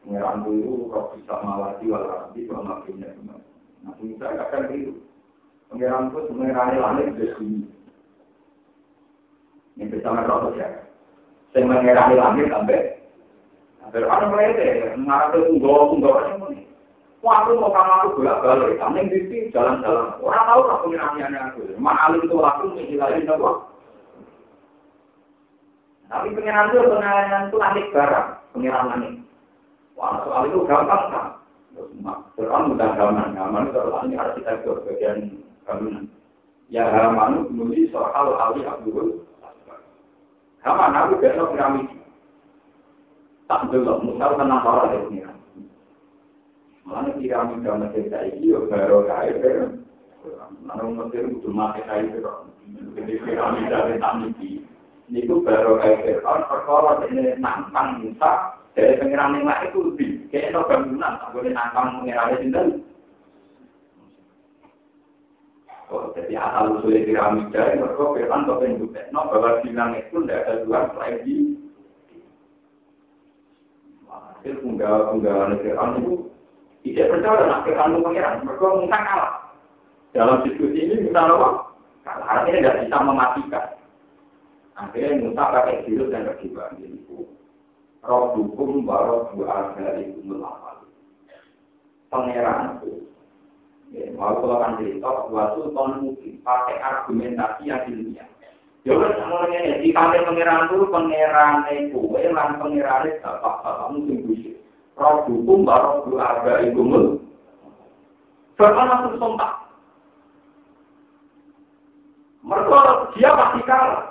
[0.00, 3.36] Pengiranku itu kok bisa mawati walarati kalau makinnya cuma.
[3.84, 4.96] Nah, saya akan itu.
[5.68, 7.60] Pengiranku sebenarnya langit di sini.
[9.76, 10.88] Yang bersama roh ya.
[11.52, 12.99] Saya mengirani langit sampai.
[13.88, 16.10] Orang mereka mengarah ke tunggu-tunggu
[16.52, 16.70] ini.
[17.20, 20.16] Wah, aku mau kamu aku bolak balik, kamu di jalan-jalan.
[20.24, 21.60] Orang tahu lah pengirahannya aku.
[21.76, 23.50] Mak alim itu aku menghilangin apa?
[26.08, 29.12] Tapi pengirahan itu pengirahan itu aneh barang, pengirahan aneh.
[30.00, 31.26] Wah, soal itu gampang kan?
[32.40, 36.08] Quran mudah gampang, gampang itu adalah ini arsitektur bagian bangunan.
[36.72, 39.28] Ya Haman menulis soal Ali Abdul
[40.64, 41.99] Haman aku besok piramid.
[43.50, 45.26] Tak belum, misal tenang orang dari
[46.86, 49.34] Mana piramida Mesir saiki yo baru kae.
[50.62, 52.46] Mana Mesir kudu mati kae per.
[52.94, 54.62] Jadi piramida tak niki.
[55.10, 56.22] Niku baru kae.
[56.22, 61.30] Kan perkara dene nantang Musa dari pengiran yang lain itu lebih kayak no bangunan, tak
[61.34, 62.66] boleh nantang pengiran sinten.
[65.90, 70.62] Oh, jadi asal usulnya piramida, mereka firman kok pengen no bahwa bilang itu tidak ada
[70.62, 71.58] dua selain
[74.40, 76.14] hasil unggahan Fir'aun itu
[76.80, 79.32] tidak percaya nak ketemu pangeran, mereka Musa kalah.
[80.16, 81.48] Dalam diskusi ini Musa apa?
[82.08, 82.24] Kalah.
[82.24, 83.66] Artinya tidak bisa mematikan.
[84.80, 87.28] Akhirnya Musa pakai virus dan kejiban itu.
[88.00, 90.08] Roh hukum baru dua dari.
[92.08, 93.04] Pangeran itu.
[93.92, 98.26] Ya, mau kalau kan cerita, waktu tahun mungkin pakai argumentasi yang ilmiah.
[98.88, 102.00] Ya ini, di pangeran itu pangeran itu,
[102.32, 104.56] lan pangeran itu bapak-bapak mungkin busuk.
[104.96, 107.04] roh hukum baru keluarga ibu mul.
[108.56, 109.52] Firman langsung sontak.
[112.44, 112.80] Mereka
[113.16, 114.04] dia pasti kalah.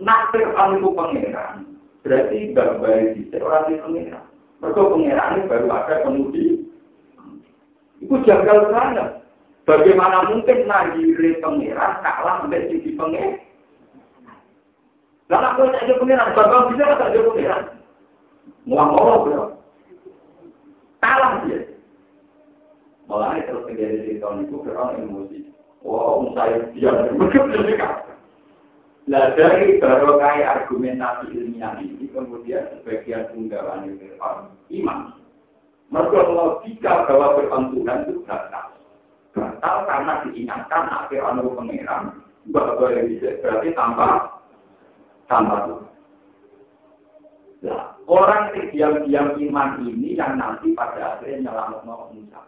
[0.00, 1.56] Naktir itu pengiran.
[2.00, 4.24] Berarti gak baik orang di pengiran.
[4.60, 6.46] Mereka pengiran baru ada kemudi.
[8.00, 9.08] Itu janggal banget.
[9.68, 12.96] Bagaimana mungkin nagiri pengiran kalah sampai sisi?
[15.30, 17.62] Lalu aku saja pengiran, bagaimana bisa tak jadi pengiran?
[18.66, 19.42] Muang Allah bro.
[20.98, 21.60] Kalah dia.
[23.06, 25.38] Malah terus terjadi di tahun itu, orang emosi.
[25.86, 27.08] Wow, saya diam.
[27.20, 27.78] Begitu
[29.10, 35.18] Nah dari berbagai argumentasi ilmiah ini kemudian sebagian unggawan Fir'aun iman.
[35.90, 38.70] Mereka logika bahwa pertentuan itu batal.
[39.34, 42.22] Batal karena diingatkan akhir anu pangeran
[42.54, 44.39] bahwa yang bisa berarti tanpa
[45.30, 45.90] Tuhan.
[47.60, 51.84] Nah, orang yang diam-diam iman ini yang nanti pada akhirnya nyelamat
[52.16, 52.40] Musa.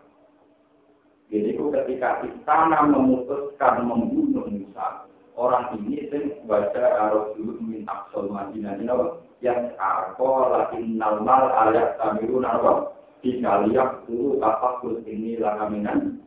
[1.29, 5.05] Jadi ketika istana memutuskan membunuh Musa,
[5.37, 9.21] orang ini sing baca Rasul min Aqsal Madinah ini apa?
[9.45, 12.97] Yang aku lakin normal ayat tamirun apa?
[13.21, 16.25] Dikaliak dulu apa kul ini lakaminan.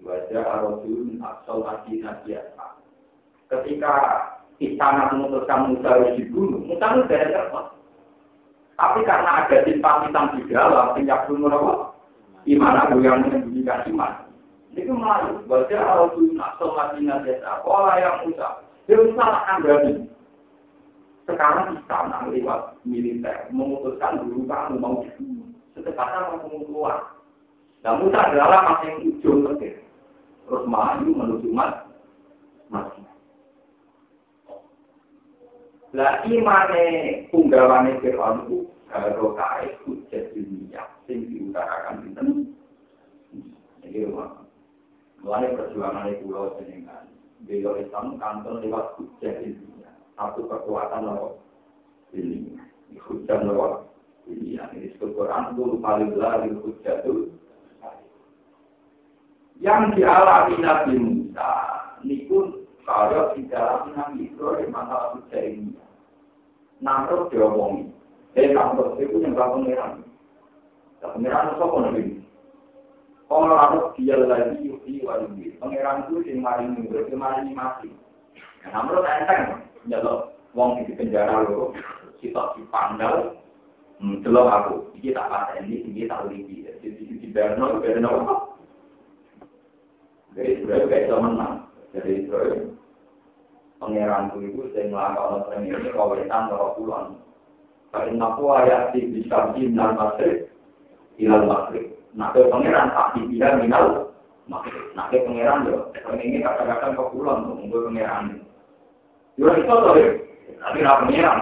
[0.00, 2.66] Baca Rasul min Aqsal Madinah biasa.
[3.52, 3.92] Ketika
[4.62, 7.76] istana memutuskan Musa harus dibunuh, Musa itu dari apa?
[8.76, 11.74] Tapi karena ada simpatisan di dalam, sehingga bunuh apa?
[12.46, 14.12] Iman aku yang menyembunyikan iman.
[14.76, 15.40] Itu malu.
[15.48, 17.64] Baca Rasulullah Somatina Desa.
[17.64, 18.60] Pola yang Musa.
[18.86, 19.92] Dia salahkan berarti.
[21.26, 25.02] Sekarang istana lewat militer memutuskan dulu kamu mau
[25.74, 27.18] secepatnya mau keluar.
[27.82, 29.82] Dan Musa adalah masih yang ujung terakhir.
[30.46, 33.02] Terus maju menuju mati.
[35.96, 36.84] Lah imane
[37.32, 42.52] punggawane Fir'aun itu kalau kait hujat dunia sing diutarakan itu.
[43.80, 44.04] Jadi.
[45.24, 47.08] Mulai perjuangan itu pulau jenengan.
[47.48, 49.64] Beliau Islam kantor lewat hujan ini.
[50.20, 51.40] Satu kekuatan lewat
[52.12, 52.60] ini.
[53.00, 53.88] Hujan lewat
[54.28, 54.60] ini.
[54.60, 57.14] Ini disebut Quran itu paling lari hujan itu.
[59.64, 61.50] Yang dialami Nabi Musa,
[62.04, 65.85] ini pun kalau di dalam Nabi Ibrahim masalah hujan ini.
[66.84, 67.88] Namrud diomongi.
[68.36, 70.04] Eh, Namrud itu yang gak pengeran.
[71.00, 72.02] Pengeran itu apa Nabi
[73.26, 77.90] Kalau aku dia lagi yuki wali, pangeran itu sing maring mundur, sing maring mati.
[78.62, 81.74] Nah, menurut enteng, nyelok wong di penjara lo,
[82.22, 83.34] kita di pandal,
[83.98, 88.10] hmm, delok aku, iki tak ini, iki tak lagi, jadi di Berno, Berno,
[90.38, 91.54] jadi Israel kayak itu menang,
[91.98, 92.54] jadi Israel
[93.76, 94.56] pangeran itu
[94.88, 97.08] melakukan orang ini kawasan orang pulang.
[97.92, 100.48] Karena aku ayat di bisa di masjid,
[101.16, 101.84] ilal masjid.
[102.16, 103.84] Nah, ke pangeran tak dibilang minal.
[104.48, 105.92] Nah, ke pangeran yo.
[106.12, 108.40] Ini kata-kata kau pulang tuh, untuk pangeran.
[109.36, 109.96] Itu tuh,
[110.60, 111.38] tapi nggak pangeran.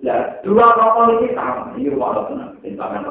[0.00, 1.76] Ya, dua tokoh ini sama.
[1.76, 3.04] Ini rumah tenang, tindakan.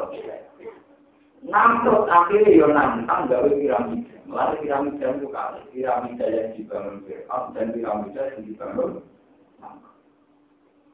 [1.39, 4.17] Namrud akhirnya yo nantang gawe piramida.
[4.27, 5.59] Melalui piramida itu kali.
[5.71, 8.91] Piramida yang dibangun Fir'aun dan piramida yang dibangun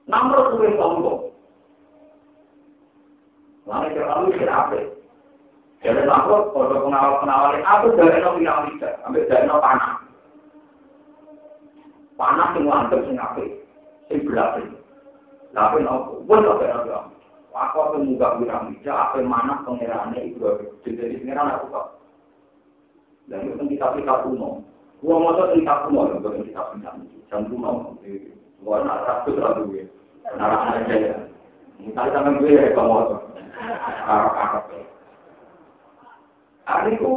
[0.06, 1.34] Namrud itu sombong.
[3.66, 4.78] Lalu kalau itu apa?
[5.82, 10.02] Jadi aku kalau pengawal-pengawal aku dari no bisa, ambil dari no panah.
[12.18, 13.42] Panah semua antar sing apa?
[14.10, 14.62] Sing berapa?
[15.54, 17.15] Tapi no, pun no bilang.
[17.56, 20.44] Aku aku muka bilang bisa, apa mana pengirannya itu
[20.84, 21.88] jadi pengiran aku kok.
[23.32, 24.60] Dan itu kan kita kita kuno.
[25.00, 26.92] Gua mau tuh kita kuno, bukan kita punya.
[27.32, 27.96] Jam kuno,
[28.60, 29.86] gua nak ratus ratus ya.
[30.36, 31.16] Narang aja ya.
[31.80, 32.96] Misalnya sama gue ya, kamu
[36.66, 37.14] Ariku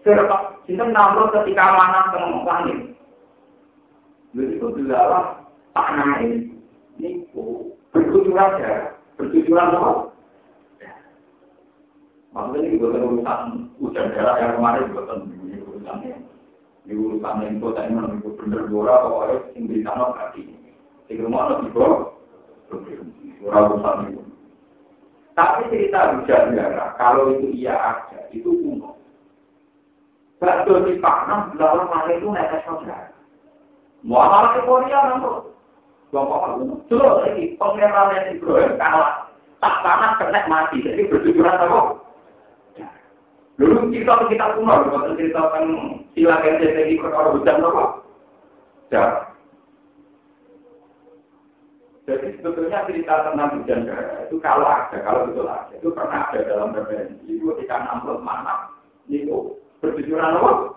[0.00, 2.78] serta kita nampak ketika mana tengah langit.
[4.32, 5.44] Begitu dilalah
[5.76, 6.56] tanah ini,
[6.96, 7.28] ini
[7.92, 8.72] berkucuran ya,
[9.20, 9.90] berkucuran apa?
[12.32, 13.40] Maksudnya ini bukan urusan
[13.76, 16.16] hujan yang kemarin bukan ini urusannya.
[16.88, 20.40] Ini urusan yang kota ini menurut gubernur Dora atau oleh yang sana berarti.
[21.12, 22.16] Di rumah lebih bawah,
[22.72, 24.22] urusan itu.
[25.36, 28.96] Tapi cerita hujan darah, kalau itu iya ada, itu kuno.
[30.40, 33.12] Bakso di Paknam, dalam hal itu naik saudara.
[34.02, 35.51] Mau malah ke Korea nanti.
[36.12, 39.32] Dulu lagi, pengenalan yang Ibrahim kalah.
[39.64, 41.80] Tak panas kena mati, jadi berjujuran apa?
[43.56, 45.64] Dulu kita kita kuno, waktu cerita kan
[46.12, 47.84] sila KCTI kalau hujan apa?
[48.90, 49.04] Ya,
[52.02, 53.86] jadi sebetulnya cerita tentang hujan
[54.26, 57.22] itu kalau ada, kalau betul ada, itu pernah ada dalam referensi.
[57.30, 58.74] Itu ketika namrud mana,
[59.06, 60.74] itu berjujuran apa?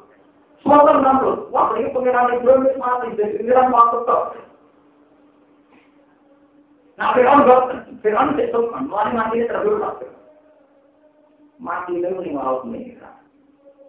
[0.62, 1.50] Semua namrud.
[1.50, 4.24] Wah ini pengiran Ibrahim mati, jadi pengiran waktu kok.
[6.96, 8.00] Nah, Fir'aun boten.
[8.00, 8.88] Fir'aun itu sopan.
[8.88, 10.00] Mulai mati ini terberat.
[11.60, 13.20] Mati ini ini laut merah.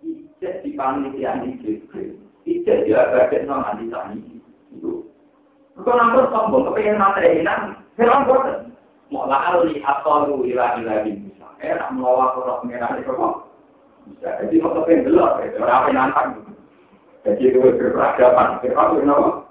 [0.03, 2.19] Ijek di panitian Jibril.
[2.43, 4.19] Ijek dia bagian sama di tani.
[4.75, 5.07] Itu.
[5.87, 7.79] Kau nampak sombong, kepengen materian.
[7.95, 8.75] Fir'aun boten.
[9.15, 11.47] Mau lali atau ilah ilah di Musa.
[11.63, 13.35] Eh, nak melawak roh merah itu kok.
[14.11, 14.31] Bisa.
[14.43, 15.39] Jadi mau kepengen gelap.
[15.63, 16.43] Orang yang nantang.
[17.23, 18.59] Jadi itu berperadaban.
[18.67, 19.46] Fir'aun?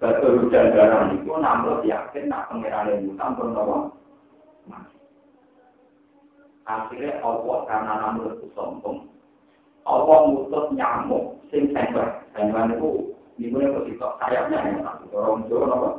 [0.00, 3.92] Betul hujan darah itu namun yakin nak pengiran Musa pun tahu.
[6.64, 9.12] Akhirnya Allah karena namun itu sombong.
[9.84, 12.24] Allah mutus nyamuk sing sengber.
[12.32, 15.90] Sengber itu dimulai ketika sayapnya yang orang Jawa apa?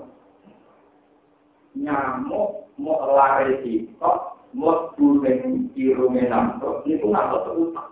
[1.77, 2.49] Nyamuk
[2.81, 4.11] mau lari kita,
[4.57, 7.91] mau buling kirungnya nampak, itu nggak terutang.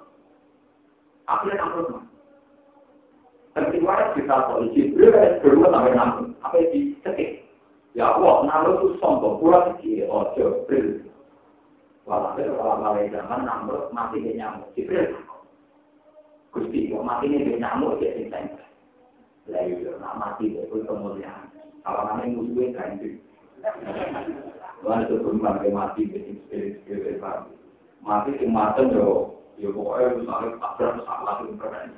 [1.30, 1.70] Akhirnya
[3.60, 7.44] Kedua kita polisi, beliau kan berdua sampai namun, apa di cekik.
[7.98, 11.10] Ya Allah, namun itu sombong, kurang sih, ojo, bel.
[12.10, 15.14] Walhasil kalau mulai zaman namun mati ke nyamuk, Jibril.
[16.50, 18.66] Gusti, kok mati ke nyamuk ya sing tengah.
[19.46, 21.54] Lah iya, nak mati ke kemuliaan.
[21.86, 23.22] Kalau mana musuhnya kan itu.
[24.82, 26.18] Itu cuma mati ke
[26.50, 27.22] spirit-spirit
[28.02, 31.90] Mati ke mata yo, yo pokoknya misalnya tak berapa salah itu keren.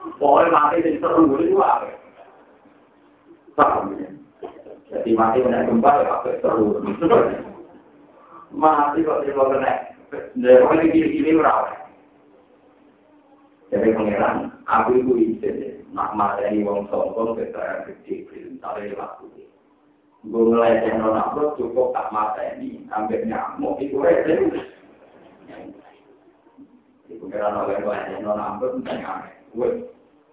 [0.00, 1.88] Pokoknya mati di seru itu apa?
[3.56, 4.08] Paham ya?
[4.88, 6.80] Jadi mati kena gempa ya apa seru.
[8.52, 9.72] Mati kok dia kena.
[10.10, 11.80] Kena gini-gini berapa?
[13.70, 18.26] Jadi pengiran, aku itu izin nak materi wong sombong kita gede
[18.58, 19.46] tapi ini.
[20.26, 24.36] Gue mulai channel upload cukup tak materi, ambil nyamuk itu aja.
[27.08, 29.70] Ibu kira oleh gue channel upload tentang gue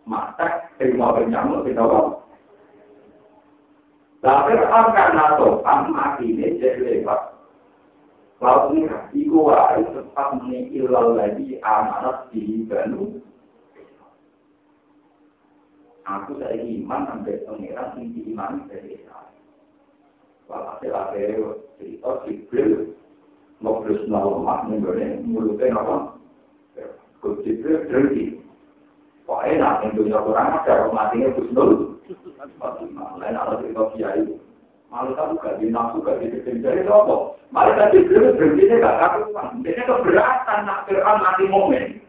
[0.05, 2.07] mata terima penyamuk kita kok.
[4.21, 7.37] Tapi orang karena topan mati ini jadi lewat.
[8.41, 8.85] Laut ini
[9.17, 13.17] iku wae tetap meniki lagi amanat di banu.
[16.07, 19.35] Aku saya iman sampai pengiran tinggi iman dari Israel.
[20.47, 22.95] Walhasil akhirnya cerita Jibril
[23.59, 25.95] ngobrol sama lemah nih mulutnya apa?
[27.43, 28.46] Jibril berhenti.
[29.27, 31.99] Kok enak, yang dunia kurang ada, matinya Gusnul.
[33.19, 34.23] Lain ada cerita kiai.
[34.87, 37.35] Malah kamu gak di nafsu, gak di kecil jadi apa?
[37.51, 39.59] Malah tadi dulu berhentinya gak karuan.
[39.67, 41.99] Dia keberatan nak Fir'aun mati momen.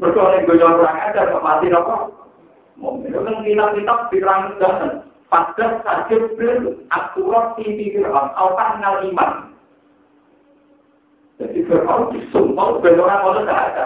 [0.00, 1.96] Berdoa yang dunia kurang ada, kok mati apa?
[2.80, 3.12] Momen.
[3.12, 8.32] Itu kan kitab-kitab pirang dan pada sajib bel aturan tinggi Fir'aun.
[8.32, 9.32] Alkan ngal iman.
[11.36, 13.84] Jadi Fir'aun disumpah, benar orang kalau ada.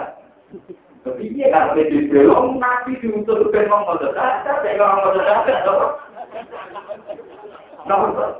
[1.07, 5.71] Tapi dia kan lebih belum nabi diutus ke ngomong dasar, saya ngomong dasar.
[7.87, 8.35] Nah,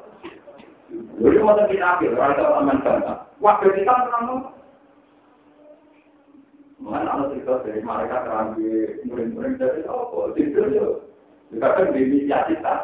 [1.18, 3.13] jadi mau kita ambil, ada aman kata.
[3.39, 4.51] Waktu kita pernah
[6.78, 10.20] Mana ada cerita dari mereka terambil murid-murid dari apa?
[10.38, 10.86] Itu ya.
[11.57, 11.89] Kan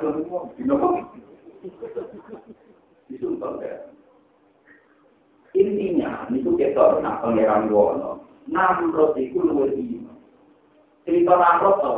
[0.02, 1.14] semua, di nomor.
[3.06, 3.78] Disumpah ya.
[5.54, 8.33] Intinya, itu kita nak pangeran Wono.
[8.50, 10.18] Namrud itu luwih iman.
[11.08, 11.98] Cerita Namrud tau.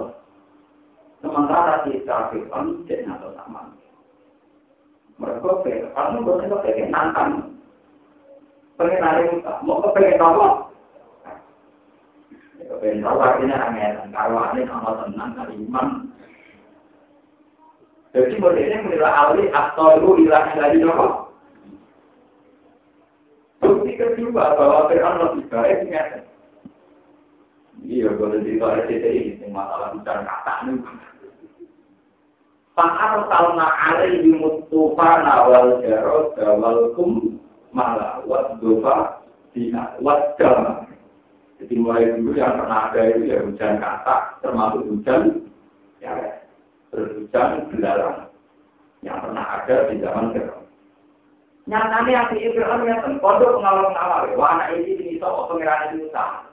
[1.25, 3.73] Sementara kita Fir'aun cek atau sama.
[5.17, 7.57] Mereka Fir'aun bukan kepengen nantang.
[8.77, 9.53] Pengen nari muka.
[9.65, 10.37] Mau kepengen tahu.
[12.61, 14.13] Kepengen tahu artinya angin.
[14.13, 15.87] Kalau ini sama tenang, iman.
[18.15, 21.35] Jadi modelnya menilai alih atau lu dari nopo.
[23.59, 25.89] Bukti kedua bahwa Fir'aun lebih baik
[27.83, 30.79] Iya, boleh cerita RCTI, ini masalah bicara kata ini.
[32.75, 37.39] Fa'ar salna alaihi mutufana wal jarod wal kum
[37.71, 39.23] malah wat dofa
[39.55, 40.35] dina wat.
[41.55, 45.47] Jadi mulai dulu yang pernah ada itu ya hujan kata, termasuk hujan
[46.03, 46.11] ya
[46.91, 48.27] terus hujan belarang
[48.99, 50.67] yang pernah ada di zaman Fir'aun.
[51.65, 56.44] Nyatanya yang di Fir'aun yang pondok pengawal-pengawal, wah anak ini ini sok pengiran itu sama.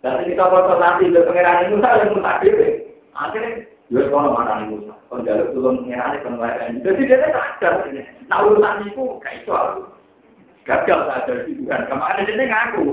[0.00, 2.68] Dan kita foto nanti ke pengiran Musa, yang Musa dewe.
[3.12, 8.02] Akhirnya, ya kalau mana nih Musa, kalau jalur belum pengiran pengiran Jadi dia sadar ini.
[8.32, 9.82] Nah urusan itu kayak itu aku.
[10.64, 11.84] Gagal saja di Tuhan.
[11.92, 12.84] Kemarin dia ngaku.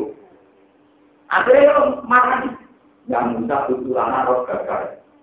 [1.31, 2.43] Akhirnya marah.
[3.07, 4.81] Yang Musa tutulan harus gagal.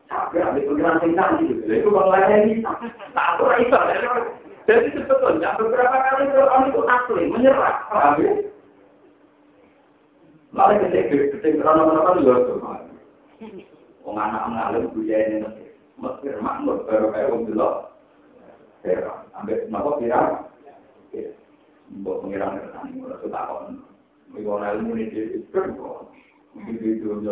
[0.08, 1.68] Tapi ambil pengiran tinggal gitu.
[1.68, 2.64] Itu pengiran ini.
[3.12, 3.76] Tak aku itu.
[4.64, 7.84] Jadi sebetulnya beberapa kali orang itu asli menyerah.
[7.92, 8.32] Paham ya?
[10.54, 12.62] Malah ketika orang orang juga tuh,
[14.06, 17.86] orang anak mengalir budaya ini Mesir makmur baru kayak wong dulu.
[18.82, 20.30] Perak, ambil napa pirang?
[21.94, 23.82] Mbok pengiran ngerti ora takon.
[24.34, 26.10] Miwana ilmu ini di kan kok.
[26.54, 27.30] Begitu itu?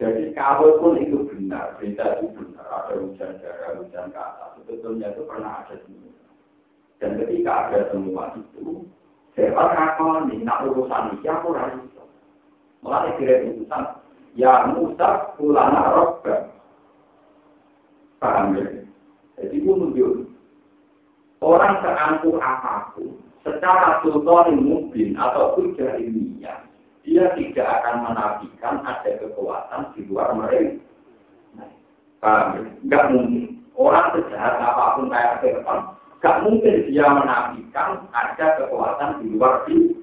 [0.00, 5.12] Jadi kalau pun itu benar, berita itu benar, ada hujan darah, hujan ke atas, sebetulnya
[5.12, 5.76] itu pernah ada.
[7.00, 8.84] Dan ketika ada semua itu,
[9.34, 11.88] pernah nih, nak urusan ini, aku rayu.
[12.84, 13.82] Mulai kira urusan,
[14.36, 16.48] ya Musa ulana robbah.
[18.20, 18.84] Paham ya?
[19.40, 20.28] Jadi itu menunjuk
[21.40, 26.60] orang seangkuh apa pun, secara sultan mungkin atau hujah ilmiah,
[27.00, 30.84] dia tidak akan menafikan ada kekuatan di luar mereka.
[32.20, 32.60] Paham ya?
[32.84, 33.44] Enggak mungkin.
[33.80, 39.94] Orang sejahat apa pun kayak Firman, enggak mungkin dia menafikan ada kekuatan di luar di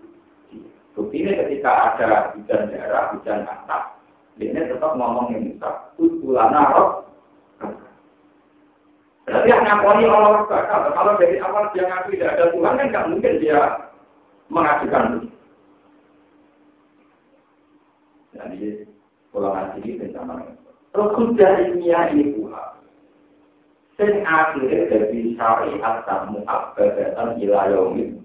[0.98, 3.84] ini ketika ada hujan darah, hujan asap,
[4.42, 5.94] ini tetap ngomong yang besar.
[5.98, 6.90] Tulana roh.
[9.28, 10.82] Berarti yang ngakoni Allah bakal.
[10.96, 13.60] Kalau dari awal dia ngaku tidak ada Tuhan, kan nggak mungkin dia
[14.48, 15.06] mengajukan.
[18.38, 18.88] Jadi,
[19.34, 20.34] pulau ngaji ini bencana.
[20.96, 22.77] Terus sudah ilmiah ini pula.
[23.98, 28.22] Sing akhirnya dari syariat dan mu'abbadatan ila yaumin.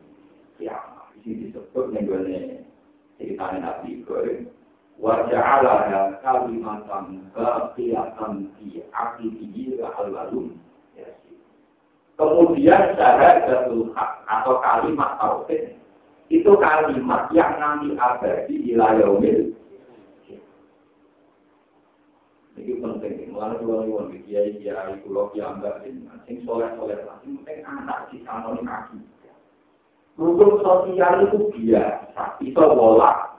[0.61, 0.77] Ya,
[1.25, 2.05] ini disebut nih
[3.17, 4.53] ceritanya Nabi Ibrahim.
[5.01, 10.61] Waja'alaha kalimatan baqiyatan fi aqibihi al-walum.
[12.21, 15.75] Kemudian syahadatul hak atau kalimat tauhid
[16.29, 19.53] itu kalimat yang nanti abadi di yaumil
[22.63, 25.81] ini penting, mulai dua ribuan di kiai kiai pulau kiai enggak
[26.29, 28.99] sing soleh soleh lah, penting anak di sana ini kaki.
[30.21, 33.33] Rukun sosial itu biasa, itu bola.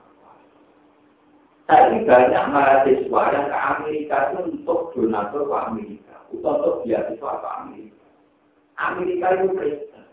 [1.70, 8.06] Saya banyak mahasiswa yang ke Amerika itu untuk donatur ke Amerika, untuk beasiswa ke Amerika.
[8.76, 10.06] Amerika itu Kristen.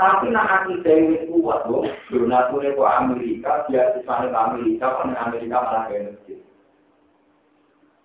[0.00, 5.84] Tapi nak akidah ini kuat loh, donatur ke Amerika, beasiswa ke Amerika, kan Amerika malah
[5.86, 6.40] ke masjid.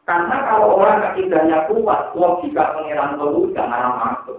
[0.05, 4.37] Karena kalau orang akidahnya kuat, logika pengiran itu jangan masuk.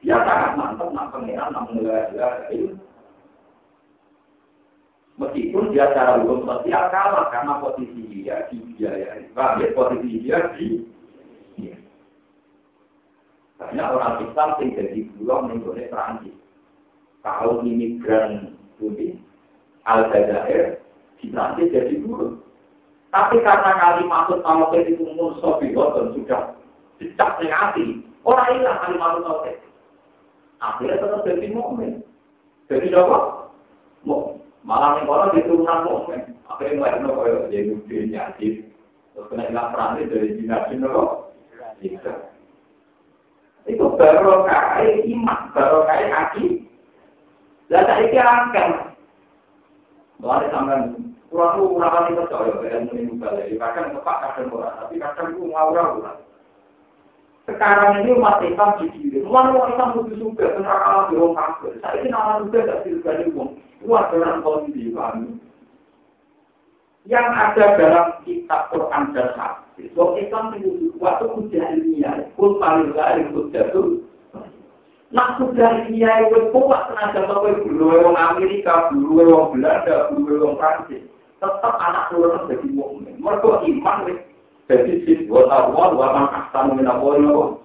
[0.00, 2.80] Dia sangat mantap nak pengiran nak mengelola ilmu.
[5.18, 10.86] Meskipun dia secara hukum sosial kalah karena posisi dia di biaya, ya, posisi dia di.
[13.58, 16.38] Banyak orang Islam yang jadi buruh menggolek Perancis.
[17.26, 19.18] Kalau imigran Budi,
[19.82, 20.78] Al-Jazair,
[21.18, 22.38] di Perancis jadi buruh.
[23.08, 25.00] Tapi karena kalimat sama itu
[25.40, 26.42] sobi dan sudah
[27.00, 29.56] dicap negatif, orang hilang kalimat tauhid.
[30.60, 32.04] Akhirnya tetap jadi mukmin.
[32.68, 33.48] Jadi apa?
[34.66, 36.36] Malah yang orang diturunan mukmin.
[36.52, 38.48] Akhirnya nggak ada kaya jadi mukmin nyati.
[39.16, 41.10] Terus kena hilang peran dari jinak jinak kok.
[43.64, 46.66] Itu baru kaya iman, baru kaya kaki.
[47.72, 48.70] Dan saya kira kan.
[50.18, 53.54] Mulai sampai kurang lu kurang kali percaya menimba lagi.
[53.60, 56.16] Bahkan tepat kadang orang, tapi kadang itu ngawur
[57.48, 59.24] sekarang ini umat Islam di diri.
[59.24, 61.52] Umat Islam butuh juga, neraka di orang.
[61.80, 63.56] Saya ini nama juga tidak uang.
[63.80, 65.40] Itu dalam kondisi kami.
[67.08, 69.88] Yang ada dalam kitab Quran dan Hadis.
[69.96, 72.20] Wong Islam itu waktu ujian ilmiah.
[72.36, 74.04] Kul paling lain ujian itu.
[75.08, 80.56] Nak sudah ilmiah itu kuat tenaga sampai dulu orang Amerika, dulu orang Belanda, dulu orang
[80.60, 81.00] Prancis.
[81.38, 83.14] Tetap anak turun jadi mukmin.
[83.22, 83.98] Mereka iman
[84.68, 87.62] jadi siswa tahu dua orang ahsan minapolo.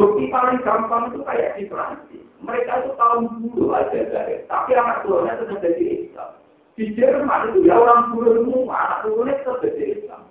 [0.00, 2.24] Bukti paling gampang itu kayak di Perancis.
[2.40, 6.30] Mereka itu tahun dulu aja dari, tapi anak turunnya sudah jadi Islam.
[6.72, 10.24] Di Jerman itu ya orang turun semua, anak turunnya sudah jadi Islam.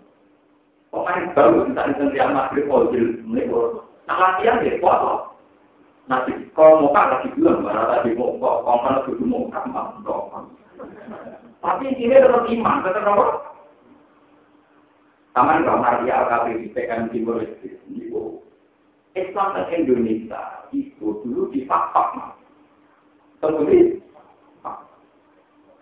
[0.89, 3.21] Pemain baru kita nanti anak Gripolil,
[4.09, 5.37] nah latihan ya foto.
[6.09, 9.69] Nanti kalau mau kan lagi bilang, mana tadi mau kok, kalau mana dulu mau kan,
[11.59, 13.25] Tapi ini tetap iman, tetap apa?
[15.35, 18.43] Taman kalau nanti LKP PKM Timur itu
[19.17, 22.35] Islam dan Indonesia itu dulu difakfak.
[23.39, 24.03] Kemudian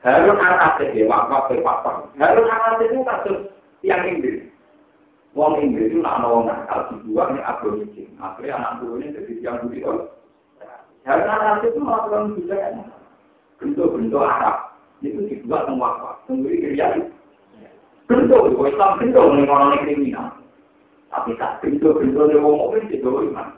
[0.05, 1.95] Harun Arasid ya, wakaf berfakfak.
[2.21, 3.39] Harun Arasid itu kasus
[3.81, 4.45] yang Inggris.
[5.33, 8.03] Wong Inggris itu nak mau nakal di dua ini abolisi.
[8.17, 12.73] Akhirnya anak turunnya jadi yang budi Harun Arasid itu melakukan kebijakan
[13.57, 14.66] bentuk-bentuk Arab
[15.01, 16.17] itu dibuat semua.
[16.25, 16.85] Kemudian kerja
[18.07, 20.27] Bentuk, kok Islam bentuk nih orang kriminal.
[21.11, 23.51] Tapi tak bentuk nih wong mukmin itu iman.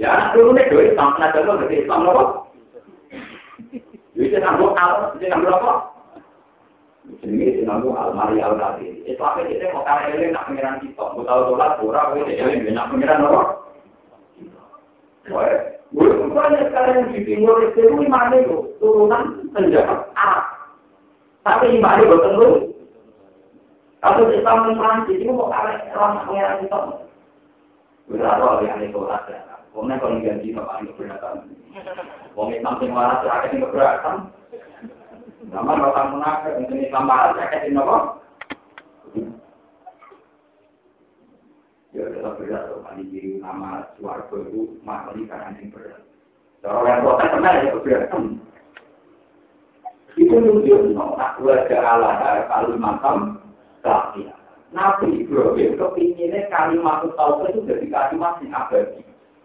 [0.00, 1.36] Ya anak nih doa Islam, anak
[1.68, 2.48] Islam loh.
[4.16, 5.12] Jadi nambah apa?
[5.20, 5.72] Jadi nambah apa?
[7.22, 8.96] Jenenge sinambu almari al kafir.
[9.06, 11.04] Islam itu mau kaya eling nak pengiran kita.
[11.14, 13.42] Mau tahu sholat ora kowe eling nak pengiran apa?
[15.30, 15.52] Wah,
[16.34, 20.55] banyak sekarang di timur itu ini mana itu turunan penjahat Arab.
[21.46, 22.48] Tapi di mana betul lu?
[24.02, 26.78] Kalau dan Prancis itu mau kaya orang pengiran kita.
[28.10, 29.36] Berapa yang itu ada?
[29.70, 31.34] Kemudian kalau ganti apa yang keberatan?
[32.34, 34.16] Wong Islam sing waras kene keberatan.
[35.54, 37.96] Orang munafik mungkin Islam barat saya kasih nopo.
[41.94, 46.02] Ya kita berat loh, kali diri nama suarga itu makhluk karena yang berat.
[46.60, 48.22] Kalau yang kota kenal ya keberatan.
[50.16, 53.36] Itu nunjuk no, nak wajah Allah kalimatam
[53.84, 54.26] tapi
[54.74, 59.00] Nabi Ibrahim kepinginnya kalimat tauhid itu jadi kalimat yang abadi.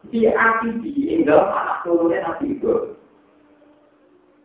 [0.10, 2.98] Di hati di dalam anak turunnya Nabi Ibrahim.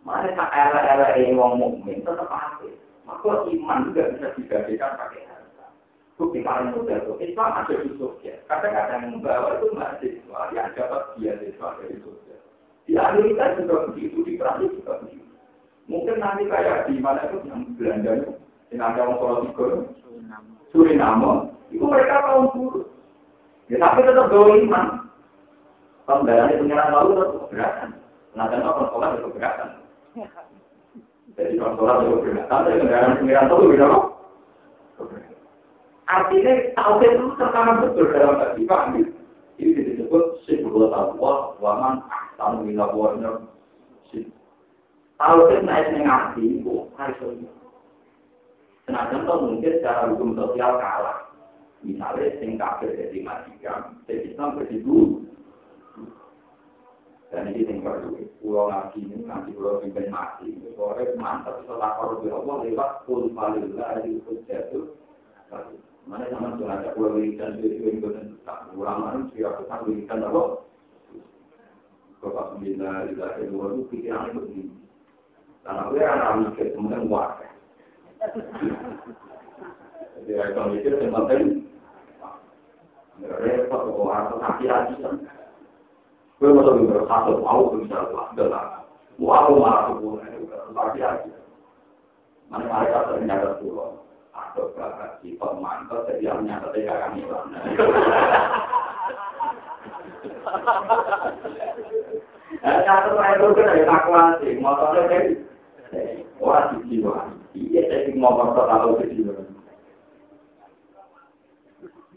[0.05, 2.71] Mana tak era-era yang wong mukmin tetap hati.
[3.09, 5.67] Maka iman juga bisa digadekan pakai harta.
[6.19, 8.39] Bukti paling mudah itu Islam ada di sosial.
[8.51, 12.41] Kadang-kadang membawa itu mahasiswa yang dapat beasiswa dari sosial.
[12.87, 15.36] Di Amerika juga begitu, di Prancis juga begitu.
[15.87, 18.33] Mungkin nanti kayak di mana itu yang Belanda itu,
[18.75, 19.65] yang ada orang Solo Tigo,
[20.75, 22.87] Suriname, itu mereka kaum buruh.
[23.71, 24.87] Ya tapi tetap bawa iman.
[26.07, 27.89] Pembayaran pengiran lalu tetap keberatan.
[28.39, 29.69] Nah, dan orang sekolah itu keberatan.
[31.37, 34.05] Jadi kalau sholat itu berbeda, tapi kendaraan pengiran itu beda kok.
[36.07, 39.01] Artinya tauhid itu tertanam betul dalam hati kami.
[39.59, 42.79] Ini disebut sibuk taqwa wa man ahsanu min
[45.17, 45.49] aqwalina.
[45.49, 47.41] Tauhid naik ning ati itu harus
[48.87, 51.27] Senajan contoh mungkin secara hukum sosial kalah.
[51.83, 55.27] Misalnya sing kafir jadi majikan, jadi Islam berdiri
[57.35, 60.55] dan ini yang perlu pulau lagi nanti pulau pimpin mati.
[60.79, 64.95] Sore mantap setelah kalau di Allah lewat pun paling lah di jatuh.
[66.07, 70.23] Mana sama tuh ada pulau wiridan di sini dan tak ulama itu siapa tak wiridan
[70.23, 70.63] apa
[72.23, 74.86] Bapak Bila Bila Kedua itu pikiran itu begini
[75.67, 77.51] karena gue anak mikir kemudian warga
[80.23, 81.43] jadi kalau mikir yang penting
[83.21, 84.95] repot harus hati-hati
[86.37, 88.85] Gue mau lebih berkata, mau bisa adalah
[89.17, 90.21] mau marah tubuh
[90.77, 91.37] lagi aja.
[92.53, 94.05] Mana mereka ternyata pulau
[94.37, 97.25] atau berkat si pemantau jadi yang nyata tidak kami
[102.61, 105.25] Satu itu kan ada takwasi, motornya kan,
[106.43, 109.33] wah di jiwa, iya jadi motor terlalu kecil.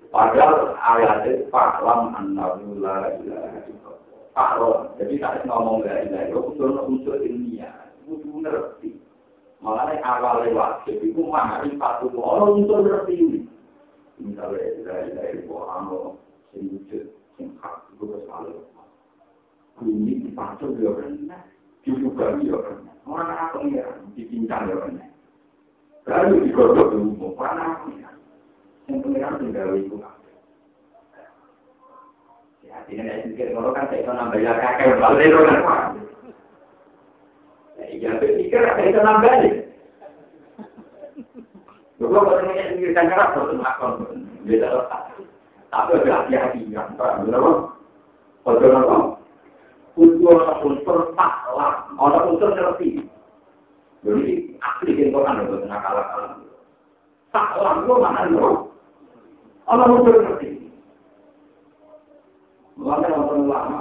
[0.10, 3.60] Padahal ayatnya faklam annahu la ilaha
[4.40, 7.76] Fakron, jadi tak ngomong gak ilah, itu unsur unsur ilmiah,
[8.08, 8.96] itu ngerti.
[9.60, 11.28] Makanya awal lewat, jadi itu
[11.76, 13.40] satu orang unsur ngerti ini.
[14.16, 16.16] Misalnya ilah ilah itu orang
[16.56, 17.06] sing wujud,
[17.36, 18.64] sing itu selalu.
[19.76, 21.40] Bumi dipacul dia kena,
[21.84, 22.79] dibuka dia kena.
[23.40, 23.88] Apa ya,
[24.20, 25.06] dipincang dia kena.
[26.12, 28.10] Lalu digodok dulu, orang apa ya.
[28.92, 29.96] Yang pengiran tinggal itu
[32.90, 35.94] ini nek pikir ngono kan iso nambah ya kakek balik lho kan.
[37.86, 39.54] Iya, pikir kan iso nambah nih.
[42.02, 44.26] Lho kok ora nek pikir kan ora kok makon.
[44.50, 44.68] Beda
[45.70, 47.52] ada hati-hati kan, berapa?
[48.50, 48.98] Ojo nopo.
[50.00, 52.58] Unsur unsur taklah, ana unsur.
[54.00, 56.24] Jadi asli kan kan ada nakal-nakal.
[57.36, 58.50] Taklah itu mana lho?
[59.68, 60.50] Ana unsur ngerti.
[62.80, 63.80] Mulanya orang lama,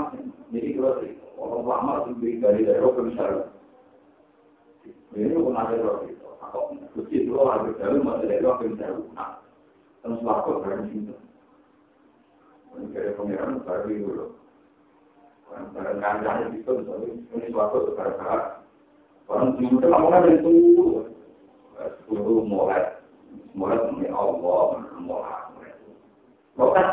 [0.50, 0.98] jadi kalau
[1.38, 3.46] orang lama itu dari ke misalnya.
[5.14, 6.26] Ini pun ada roh itu.
[6.42, 9.06] Atau kucing itu harus dari masih daerah ke misalnya.
[9.14, 9.30] Nah,
[10.02, 11.14] terus waktu berani itu.
[12.74, 14.26] Ini kayak pengiran baru dulu.
[16.58, 16.72] Itu,
[17.32, 18.57] ini suatu gara-gara
[19.28, 21.04] orang itu lamongan dari tunggu.
[21.78, 22.82] Sepuluh mulai,
[23.54, 23.78] mulai
[24.10, 25.70] Allah, mulai.
[26.58, 26.86] Bukan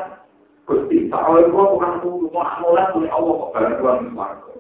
[0.66, 4.54] Gusti, soal itu bukan tuh mau mulai oleh Allah kok barang tuan warga.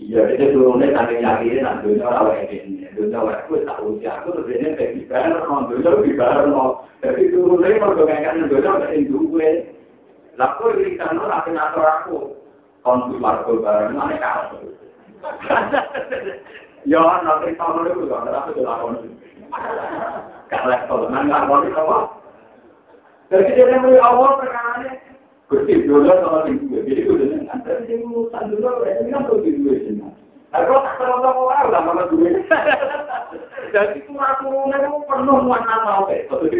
[0.00, 4.32] Iya, itu turunnya tadi yakin, nah dunia orang ini, dunia orang itu tak usia, aku
[4.32, 6.56] terus ini kayak gimana, non dunia lebih bareng.
[7.04, 9.48] Jadi turunnya kalau dengan dunia nggak indukwe,
[10.40, 12.18] lalu ini kan orang senator aku,
[12.80, 14.56] konsul warga bareng, mana kau?
[16.88, 17.52] Ya, nanti
[21.44, 21.98] mau itu apa?
[23.30, 24.40] Jadi dia mulai awal
[25.86, 27.02] dulu sama jadi
[27.90, 29.98] yang urusan dulu, ini kan tuh sih.
[30.50, 32.42] Aku tak terus orang lah duit.
[33.70, 36.58] Jadi kurang-kurangnya itu penuh mau kayak satu di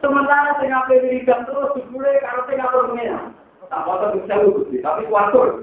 [0.00, 2.94] Sementara sing ape wiridan terus dibule karo sing ngatur
[3.70, 5.62] Tak motor bisa lugu, tapi kuatur.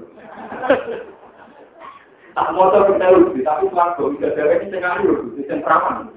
[2.32, 4.16] Tak motor bisa lugu, tapi kuatur.
[4.16, 6.08] Bisa dewe sing ngatur, sing perawan.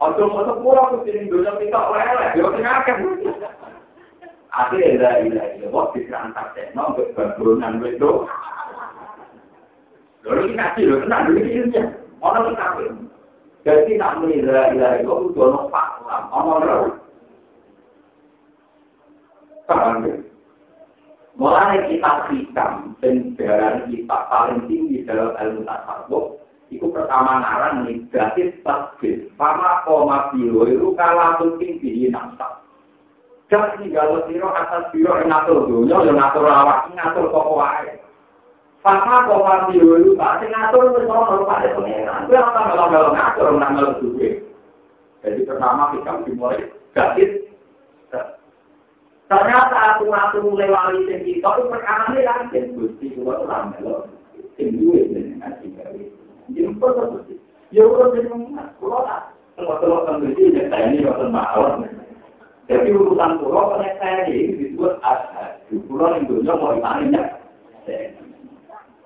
[0.00, 2.96] Ojo motor pura ku sing dunya kita oleh-oleh, yo sing akeh.
[4.48, 8.12] Akhirnya la ilaha illallah dikerangkat tekno untuk bangunan itu.
[10.24, 11.80] Lalu kita kasih, lalu tenang, dulu ini
[12.18, 12.66] Orang kita
[13.62, 16.84] Jadi nak mengira ilah itu itu ono fakta, ono roh.
[19.68, 20.27] Paham ya?
[21.38, 26.34] Mulai kita hitam dan darah kita paling tinggi dalam ilmu tasawuf,
[26.74, 29.30] itu pertama ngarang negatif tasbih.
[29.38, 32.58] Pama koma biro itu kalah mungkin di nafsa.
[33.48, 37.96] Jangan tinggal siro atas biro yang ngatur dunia, yang ngatur awak, ngatur kok wae.
[38.82, 40.40] Kok mati dulu, Pak.
[40.40, 42.24] Sing ngatur wis ono Pak pengeran.
[42.30, 44.28] Kuwi ora melo-melo ngatur melo duwe.
[45.20, 46.62] Jadi pertama kita dimulai
[46.94, 47.46] gatis.
[49.28, 54.08] Ternyata aku ngatur mulai wali sing kita itu perkara ini kan Gusti kula ora melo.
[54.56, 56.00] Sing duwe jenengan sing gawe.
[56.80, 57.36] Kok terus.
[57.68, 59.22] Ya ora jenengan kula tak.
[59.60, 61.92] Kalau kan Gusti ya saya ini ora mawon.
[62.72, 65.60] Jadi urusan kula kena saya ini disebut ashad.
[65.76, 67.22] Kula ning dunya mau tanya.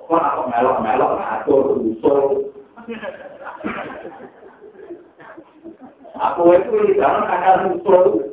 [0.07, 2.27] Kok aku melok-melok ngatur usul.
[6.15, 8.31] Aku itu di dalam kakak usul.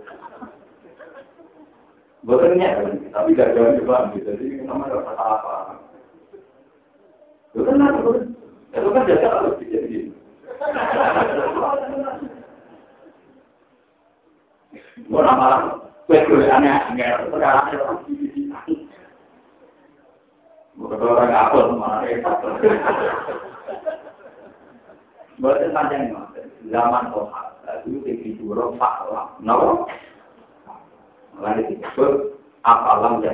[2.30, 2.78] Betulnya,
[3.10, 4.30] tapi gak jauh juga gitu.
[4.30, 5.82] Jadi nama ada apa?
[7.58, 7.82] Itu kan
[8.70, 10.14] itu kan jasa harus dijadi.
[15.10, 15.62] Orang malam,
[16.06, 17.66] kue aneh, aneh, sekarang
[20.78, 22.38] Bukan orang apa malah repot.
[25.42, 26.14] Bukan panjang
[26.70, 27.46] zaman Tuhan.
[27.84, 29.28] Dulu tinggi dulu Pak Lam.
[29.42, 29.90] Kenapa?
[31.40, 32.14] Lalu disebut
[32.68, 33.34] apalam ya.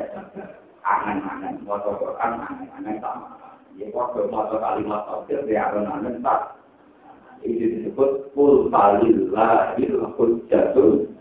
[0.86, 1.62] Angan-angan.
[1.66, 3.28] Motor Quran angan-angan sama.
[3.76, 6.42] Ya waktu motor kalimat tafsir dia angan-angan tak.
[7.44, 11.12] Itu disebut kul falillahil hujjatul.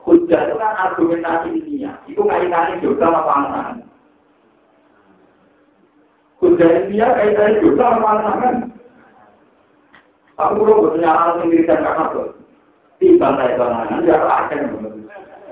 [0.00, 1.94] Hujjah itu kan argumentasi ilmiah.
[2.08, 3.74] Itu kaitannya juga sama pangan.
[6.40, 8.56] Kuda dia kaitannya juga sama kan.
[10.40, 12.28] Aku perlu bertanya yang dirikan kakak tuh.
[12.96, 14.16] Di bantai banganan, dia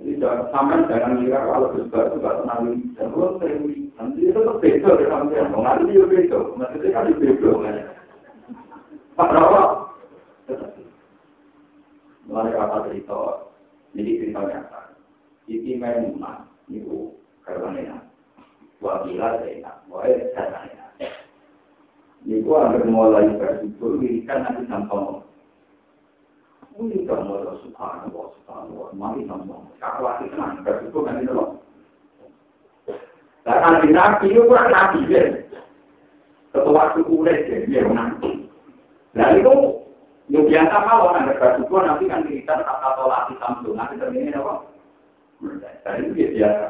[0.00, 0.16] Jadi
[0.48, 2.62] sampai jangan kira kalau sesuatu itu gak tenang
[2.96, 3.60] dan kalau sering
[4.00, 6.38] nanti itu tetap beda dengan sampai mau nanti dia beda.
[6.56, 7.50] Maksudnya kan itu beda.
[9.20, 9.62] Pak Rawa.
[12.30, 13.20] Mulai kata cerita,
[13.90, 14.80] jadi cerita nyata.
[15.50, 17.10] Ini memang itu
[17.42, 18.06] karena
[18.78, 20.94] Wabila Zainab, Wahai Zainab.
[22.22, 24.62] Ini gua agar mulai bersyukur, wirikan nanti
[26.80, 26.88] sampang.
[26.88, 29.62] Wirikan mulai subhanallah, subhanallah, mari sampang.
[29.76, 31.44] Kakak lagi kan, bersyukur nanti dulu.
[33.44, 35.22] Karena di nabi itu kurang nabi ya.
[36.50, 38.30] Ketua suku udah dia nanti.
[39.14, 39.54] Nah itu
[40.30, 44.54] yang biasa kalau ada bersyukur nanti kan kita kata tolak di samping nanti terjadi apa?
[45.86, 46.64] Dan itu biasa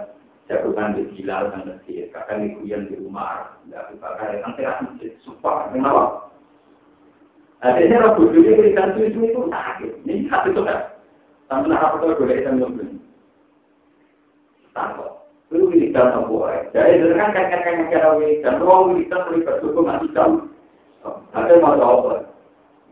[0.46, 5.70] jagoan di Bilal dan Mesir, kakak yang di rumah, tidak bakar yang tidak masjid, sumpah,
[5.70, 6.29] kenapa?
[7.60, 9.20] Akhirnya Rabu Juli berikan itu
[9.52, 10.96] sakit, ini sakit itu kan?
[11.44, 12.96] Sampai nak apa tuh boleh kita ngomong.
[14.72, 15.20] Takut.
[15.50, 16.70] Lu wiridan apa.
[16.70, 20.46] Jadi kan kakek-kakek kira wiridan, ruang wiridan terlibat cukup masih jauh.
[21.34, 22.22] Ada mau apa?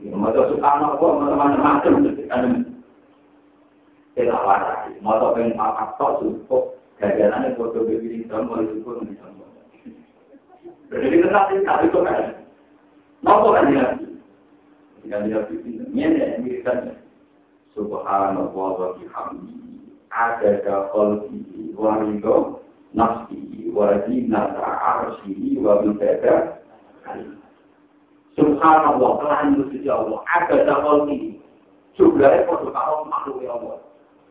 [0.02, 0.98] Mau suka apa?
[0.98, 2.66] Mau macam-macam.
[4.18, 4.90] Kita waras.
[4.98, 6.18] Mau pengen apa?
[6.18, 6.74] Cukup.
[6.98, 7.86] Gajarannya foto.
[7.86, 8.26] Jadi
[11.30, 12.42] nanti itu kan.
[13.22, 14.07] Kan.
[15.02, 16.96] Jika dia begini, ini ini kan.
[17.76, 19.54] Subhanallah wa bihamdi.
[20.10, 22.64] Ada khalqihi wa ridho
[22.96, 26.58] nafsihi wa zinata arsyihi wa bidada
[28.34, 30.20] Subhanallah, telah itu Allah.
[30.26, 31.38] Ada khalqihi.
[31.98, 33.82] Jumlahnya foto kalau makhluk Allah.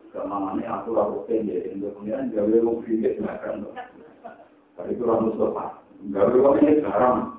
[0.08, 3.68] Ke mana aku lalu pendek, untuk kemudian gawe mau pinggir makan.
[4.72, 5.64] Tapi itu orang Mustafa,
[6.08, 7.36] gawe mau pinggir sekarang.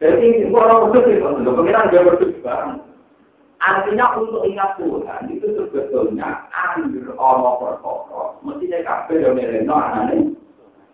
[0.00, 2.80] Jadi borong itu sih, untuk kemudian gawe itu sekarang.
[3.60, 8.22] Artinya untuk ingat Tuhan itu sebetulnya ambil Allah perkara.
[8.40, 10.32] Mestinya kafe yang mereka aneh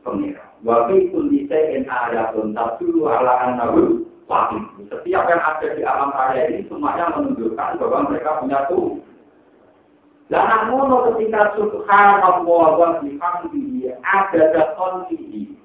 [0.03, 0.43] pengira.
[0.67, 4.67] Waktu itu bisa in ayatun dulu ala anahu wahid.
[4.91, 8.99] Setiap yang ada di alam raya ini semuanya menunjukkan bahwa mereka punya Tuhan.
[10.27, 12.43] Dan namun ketika subhanallah
[12.75, 14.75] wa bihamdihi ada
[15.15, 15.56] ini.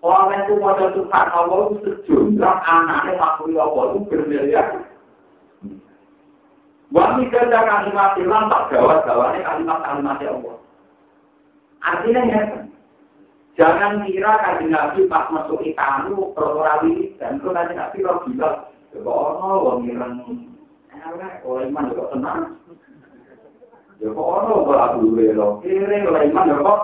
[0.00, 4.66] Orang itu pada subhanallah itu sejumlah anaknya makhluk Allah itu bermiliar
[6.90, 10.56] Wami kerja kalimat Islam tak gawat gawatnya kalimat-kalimat Allah.
[11.86, 12.40] Artinya ya,
[13.54, 18.56] jangan kira kan Nabi pas masuk ikanu perwarawi dan itu nanti Nabi kalau bilang,
[18.90, 20.18] coba ono ireng,
[21.46, 22.58] oleh iman juga tenang.
[24.02, 26.80] Ya kok ono lo, kira oleh iman ya kok.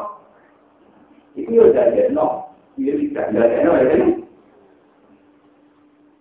[1.35, 2.46] Itu ya jadi no,
[2.77, 3.27] dia tidak.
[3.33, 3.97] Jadi no ya.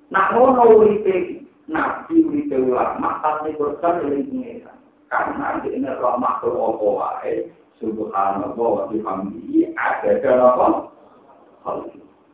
[0.10, 4.74] Nah, uripe nabi uripe ulama tapi berkan dari pengira
[5.12, 7.34] karena ini roh makhluk apa wae
[7.78, 10.68] subhanallah wa bihamdihi ada apa?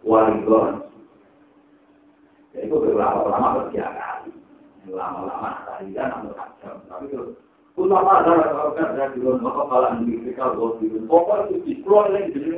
[0.02, 0.86] Walidon
[2.52, 2.76] itu.
[2.76, 4.12] Ulama-ulama berjalan
[4.90, 7.22] ulama-ulama tadi kan namun kacau tapi itu
[7.78, 9.38] ulama adalah kalau kan di luar
[9.70, 10.46] kalau di kita
[11.06, 12.58] pokoknya itu dikeluar lagi di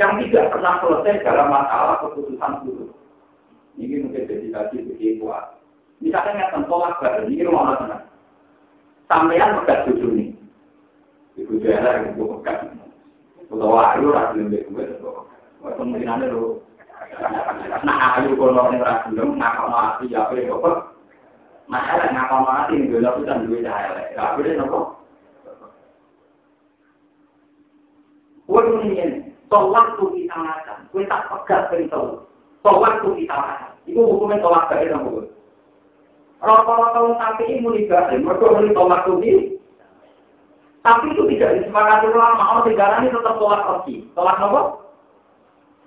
[0.00, 2.86] yang tidak pernah selesai dalam masalah keputusan dulu.
[3.76, 5.24] Ini mungkin jadi tadi begitu.
[6.02, 7.98] Misalnya yang tolak badan ini rumah mana?
[9.12, 10.26] sampean pegat cucu ini.
[11.36, 12.72] Ibu jalan yang ibu pegat.
[13.52, 15.12] Kalau ayu ragu lebih gue itu.
[15.60, 16.64] Kemungkinan itu.
[17.84, 20.76] Nah ayu kalau ini ragu lebih ngakak mati ya apa ya kok.
[21.68, 24.16] Masalah ngakak mati ini gue lakukan gue cahaya.
[24.16, 24.52] Gak boleh.
[28.48, 30.88] Gue ini tolak tuh kita makan.
[30.88, 32.24] Gue tak pegat perintah.
[32.64, 33.70] Tolak tuh kita makan.
[33.84, 35.28] Itu hukumnya tolak dari nopo.
[36.42, 39.60] Rata-rata tapi ini muni batin, mereka muni tolak tuhi.
[40.82, 44.08] Tapi itu tidak disepakati ulama, orang negara ini tetap tolak pergi.
[44.16, 44.60] Tolak nopo?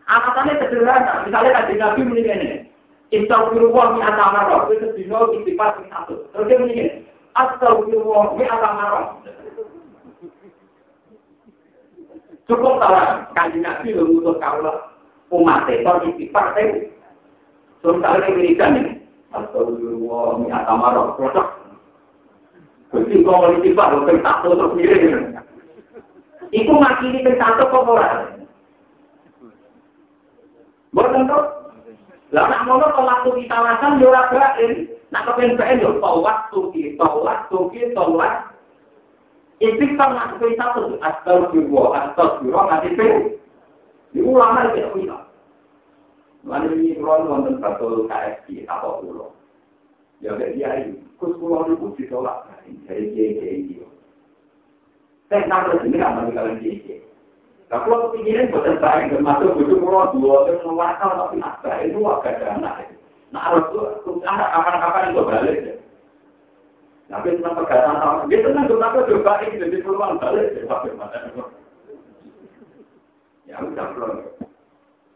[0.05, 2.49] Angkatannya sederhana, misalnya kaji Nabi muni ini.
[3.09, 6.29] Istagfirullah mi atamarah, itu sedino istighfar mi satu.
[6.31, 6.93] Terus dia muni ini.
[7.33, 8.45] Astagfirullah mi.
[12.45, 12.93] Cukup tahu
[13.33, 14.93] kaji Nabi mengutus kaulah
[15.33, 16.53] umat itu istighfar.
[17.81, 18.91] Kalau ini wiridan ini.
[19.35, 21.47] Astagfirullah, ini atamarah, cocok.
[22.95, 25.13] Jadi kalau mau ditibak, lo ping satu terus mirip.
[26.55, 28.31] Itu makili ping satu kok ora.
[30.95, 31.45] Boten kok.
[32.31, 34.87] Lah nak ngono kok waktu kita lasan yo bain.
[35.11, 38.54] Nak kepen bain yo to waktu ki, to waktu ki, to waktu.
[39.63, 43.39] Istighfar nak ping satu, astagfirullah, astagfirullah, nanti.
[44.11, 45.23] Di ulama tidak
[46.45, 49.33] Lalu ini kalau nonton satu KFC apa pulau,
[50.21, 52.45] ya kayak dia ini, kus pulau itu ditolak
[52.85, 53.81] dari kiai itu.
[55.25, 55.49] Saya
[55.81, 57.01] sini nggak mau kalian
[57.83, 62.71] kalau kepikiran bukan saya termasuk butuh pulau dua terus mewakil tapi apa itu agak dana.
[63.33, 65.74] Nah harus tuh ada kapan-kapan itu balik ya.
[67.05, 70.65] Tapi tentang perkataan sama, dia tenang tuh aku coba ini jadi peluang balik ya.
[73.45, 74.13] Ya udah belum.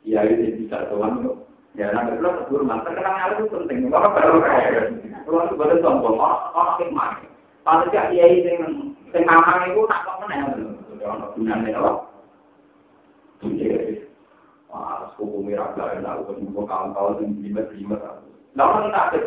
[0.06, 1.34] Ya itu bisa tuan.
[1.74, 3.90] Ya nanti kalau sebelum mantan kenal itu penting.
[3.90, 4.94] Bapak baru kaya.
[5.26, 7.10] Kalau itu boleh sombong, orang hikmah.
[7.66, 8.66] Kalau tidak iya itu yang
[9.10, 10.46] yang ngamang itu tak kok mana?
[11.02, 11.92] Orang gunanya apa?
[14.70, 16.22] Wah, suku merah gak enak.
[16.30, 17.98] Ketemu kawan-kawan yang lima-lima.
[18.54, 19.22] Nah, orang tak ada.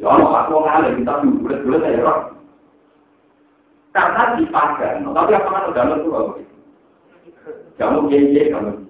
[0.00, 2.14] Ya, orang aku ngalir, kita bulat-bulat ya,
[3.92, 5.04] Karena dipakai.
[5.04, 6.32] Tapi apa kan udah lalu apa?
[7.76, 8.82] Kamu gede, kamu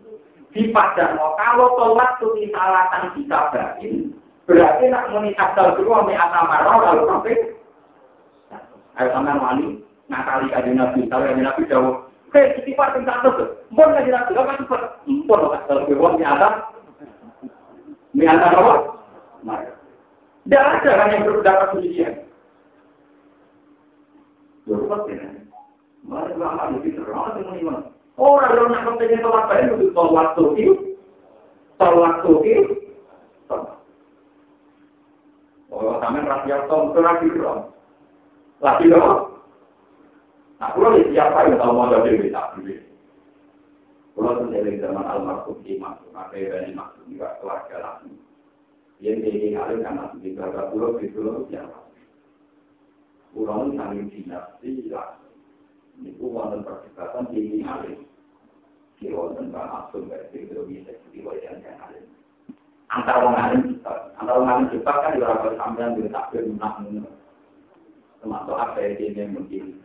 [0.53, 4.13] dipadang kalau tolak tuh misalatan dikabarin
[4.45, 7.37] berarti nak muni asal dulu ame asamarah lalu sampai
[9.01, 9.67] ayo sampean wali
[10.13, 12.05] nakali kajian nabi tahu kajian nabi jauh
[12.37, 14.77] hei istighfar tak terus mbon kajian nabi apa itu
[15.25, 16.55] mbon asal dulu ame atas
[18.13, 18.75] ame atas apa
[20.47, 22.15] tidak ada kan yang berpendapat demikian
[24.67, 25.43] kan
[26.03, 30.75] Mari ulama itu terang teman Orang yang nak kepengen sholat baik itu itu,
[31.81, 32.75] sholat waktu itu.
[35.73, 37.73] Oh, sampai rakyat tom lagi dong.
[38.61, 39.33] Lagi dong.
[40.61, 42.77] Kalau di siapa yang tahu mau jadi bisa beli.
[44.13, 48.13] Kalau sendiri zaman almarhum imam, maka ini maksud juga keluarga lagi.
[49.03, 51.91] Yang jadi ngalir karena di beberapa pulau di pulau siapa.
[53.35, 55.19] Pulau saling dinasti lah.
[55.99, 57.99] Ini wonten perdebatan di ngalir.
[59.03, 62.05] Di wonten bang Abdul Baik itu bisa diwajibkan yang ngalir.
[62.95, 67.03] Antara orang ngalir kita, antara orang ngalir kita kan juga harus sampean di takbir menang.
[68.23, 69.83] Termasuk apa yang mungkin.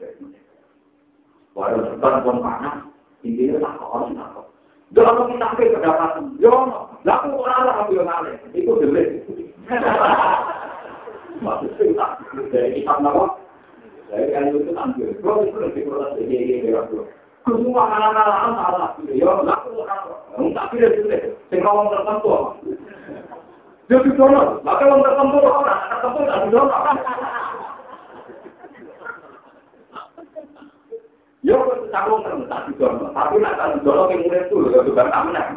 [1.57, 2.86] Walau pun panas,
[3.26, 4.47] intinya tak orang tak kok.
[4.93, 6.38] Jangan kita ke kedapatan.
[6.98, 8.36] Yo, laku orang lah aku yang ngalir.
[8.58, 9.22] Itu delik.
[11.38, 12.06] Maksudnya
[12.50, 13.38] dari kita nawa.
[14.10, 15.14] Dari kan itu tampil.
[15.22, 17.06] Kalau itu lebih kurang sedikit ya bro.
[17.45, 18.89] Semua anak-anak salah.
[19.14, 20.54] Yo, laku orang.
[20.58, 21.38] Tak pilih delik.
[21.54, 22.30] Sehingga orang tertentu.
[23.88, 24.41] Yo, di sana.
[24.66, 25.82] Maka orang tertentu orang.
[25.93, 26.50] Tertentu tak di
[31.48, 31.88] Yo kok
[32.52, 32.68] tak.
[33.16, 33.80] Tapi nak tak
[34.20, 35.56] murid tuh lho juga tak menang.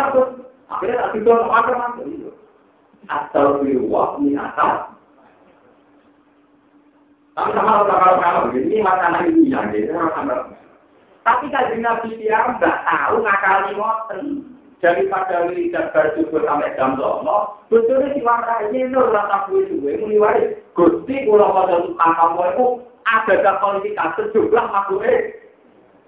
[0.00, 0.24] Aku.
[0.24, 0.28] Kok
[0.72, 1.12] akhirnya tak
[1.76, 2.32] mantu yo.
[3.12, 4.76] Asal.
[7.32, 9.92] Tapi sama kalau kalau ini masalah ini yang dia
[11.28, 14.24] Tapi kalau Nabi dia nggak tahu ngakali ngoten.
[14.82, 20.58] Daripada wiridan bersyukur sampai jam dono, betulnya si warnanya nur rata kue suwe, muni waris,
[20.74, 22.66] gusti pulau pada tukang itu
[23.06, 25.38] ada kualitas sejumlah makhluknya.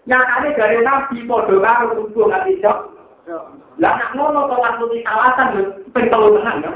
[0.04, 2.78] Nyatanya dari nabi podo karo kudu nggak tidak.
[3.80, 6.74] Lah nak ngono to langsung di kawasan pentol tenang kan.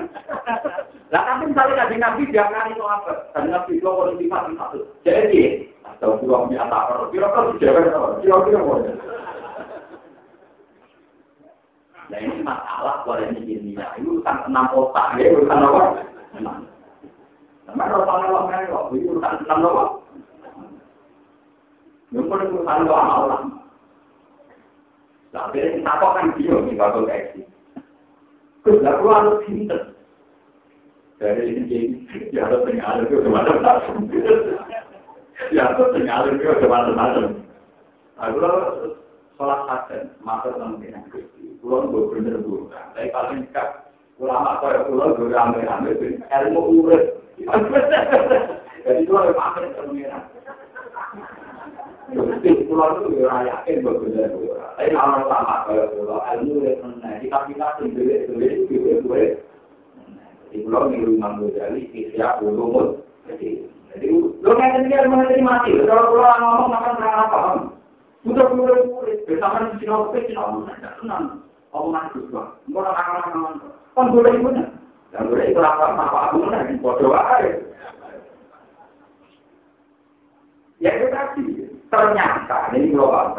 [1.12, 3.28] Lah tapi misalnya dari nabi jangan itu apa?
[3.36, 4.80] Dari nabi itu kalau di satu.
[5.04, 8.92] Jadi, atau dua nyata, kira-kira kira-kira kira-kira
[12.08, 13.92] Nah ini masalah ini ilmiah.
[14.00, 15.80] Ini urusan enam otak, ya urusan apa?
[16.40, 16.56] Enam.
[17.68, 19.84] Sama urusan Allah mereka, ini urusan enam apa?
[22.08, 23.40] Ini pun urusan Allah.
[25.28, 27.36] Nah, jadi kita kok kan dia di waktu kayak
[28.64, 29.80] Terus perlu harus pinter.
[31.20, 31.86] Dari ini jadi,
[32.32, 33.84] ya harus tinggal itu ke mana-mana.
[35.52, 37.36] Ya harus tinggal itu ke mana-mana.
[38.18, 38.36] Aku
[39.38, 41.06] sholat hasan, maka teman-teman
[41.62, 45.90] Pulau gue bener bu, tapi paling dekat ulama kaya pulau gue rame-rame
[46.22, 47.02] ilmu urut.
[48.86, 49.98] Jadi itu ada pamer teman
[52.14, 54.54] Jadi pulau itu gue yakin gue bener bu.
[54.54, 57.18] Tapi kalau ulama kaya pulau ilmu urut mana?
[57.22, 59.22] Kita kita sendiri sendiri gue gue.
[60.50, 61.82] Di pulau di rumah gue jadi
[62.14, 63.02] siap ulumut.
[63.26, 65.74] Jadi lo kayak mau jadi mati.
[65.86, 67.77] Kalau pulau ngomong makan terang apa?
[68.26, 71.48] Sudah mulai mulai, bersama di sini, oke, sini, oke, tenang.
[71.72, 72.42] omongan juga.
[72.64, 73.54] Engkau nak ngomong
[73.96, 74.66] Kan boleh ibu nih.
[75.12, 76.78] Boleh itu apa apa aku nih.
[76.80, 77.50] Bodoh aja.
[80.78, 81.44] Ya itu tadi.
[81.88, 83.34] Ternyata ini global.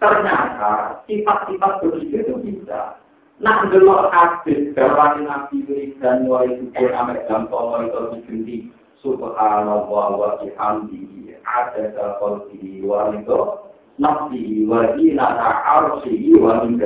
[0.00, 2.98] Ternyata sifat-sifat begitu itu bisa.
[3.42, 5.66] Nah, dulu hadis dari Nabi
[5.98, 8.56] dan mulai syukur amat dan tolong itu diganti
[9.02, 11.90] subhanallah wa bihamdihi ada
[12.22, 16.80] qalbihi wa ridho nafsihi wa zinata arsyihi wa min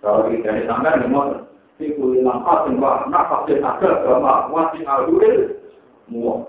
[0.00, 1.44] Kalau kita ini sampai memang
[1.76, 5.60] si kulit langkah sehingga nafas yang ada sama wajib aluril
[6.08, 6.48] muak.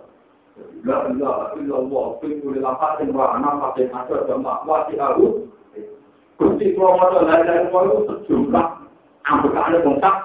[0.84, 5.48] La ilaha illallah fi kulli lafatin wa nafasin ada sama wajib alur.
[6.40, 8.66] Gusti Pramono la ilaha illallah sejumlah
[9.30, 10.18] ambekane bongkak.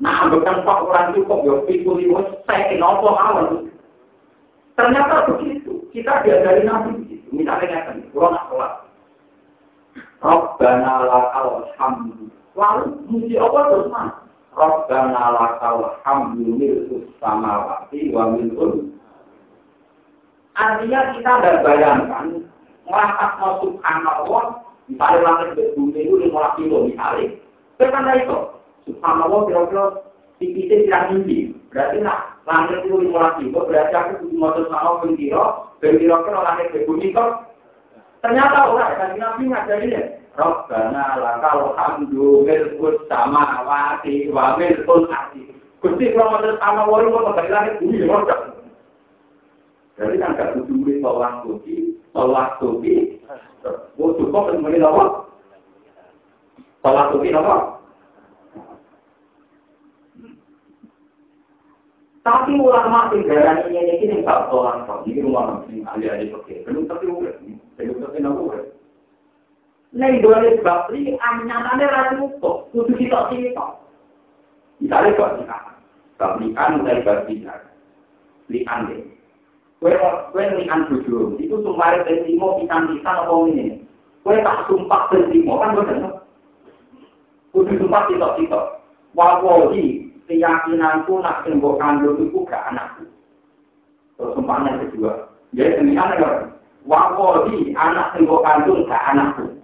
[0.00, 2.08] Nah, ambekan pak orang cukup ya fi kulli
[2.48, 3.68] saya nopo mawon.
[4.76, 5.84] Ternyata begitu.
[5.92, 7.17] Kita diajari nabi.
[7.30, 8.72] Misalnya kan, kalau nak sholat.
[10.18, 12.26] Rabbana lakal hamdu
[12.58, 14.10] Lalu muji apa terus mas?
[14.50, 18.90] Rabbana lakal hamdu milkus samawati wa milkul.
[20.58, 22.42] Artinya kita tidak bayangkan
[22.82, 24.44] ngangkat no subhanallah
[24.90, 27.38] misalnya langit bumi itu lima kilo misalnya.
[27.78, 28.38] Karena itu
[28.90, 29.84] subhanallah kira-kira
[30.42, 31.38] tipisnya tidak tinggi.
[31.70, 35.44] Berarti nak langit itu lima kilo berarti aku butuh motor sama kira
[35.84, 37.52] kira-kira langit ke bumi kok.
[38.24, 40.02] Ternyata orang kan nabi ngajarinya.
[40.38, 45.50] Rabbana lakal hamdu milkut sama wati wa milkul hati.
[45.82, 48.18] Gusti kalau mau sama wali mau kembali lagi bumi ya
[49.98, 53.18] Jadi kan gak butuh duit tolak suci, tolak suci.
[53.98, 55.26] Oh cukup kembali apa?
[56.86, 57.77] Tolak suci apa?
[62.28, 65.08] Tapi ulama tinggalan ini ini nggak tolak kok.
[65.08, 66.60] Ini rumah ini ahli-ahli pakai.
[66.68, 67.32] Belum tapi udah,
[67.80, 68.68] belum tapi nak udah.
[69.96, 73.80] Nek dole sebab ini anyatane ra cukup, kudu kita sitok.
[74.84, 75.32] Misalnya kok
[76.36, 77.64] nikahan mulai bab nikah,
[78.52, 79.08] lian.
[79.80, 79.96] Kue
[80.28, 83.80] kue lian bojo, itu sumpah tentimo pisan-pisan apa ini?
[84.20, 86.20] Kue tak sumpah tentimo kan bener.
[87.56, 88.84] Kudu sumpah sitok-sitok.
[89.16, 89.97] Wawohi,
[90.28, 93.08] keyakinanku nak tembok kandung itu gak anakku.
[94.20, 95.32] Terus sumpahnya kedua.
[95.56, 96.52] Jadi demikian kan.
[96.84, 99.56] Wawohi, anak tembok kandung gak anakku.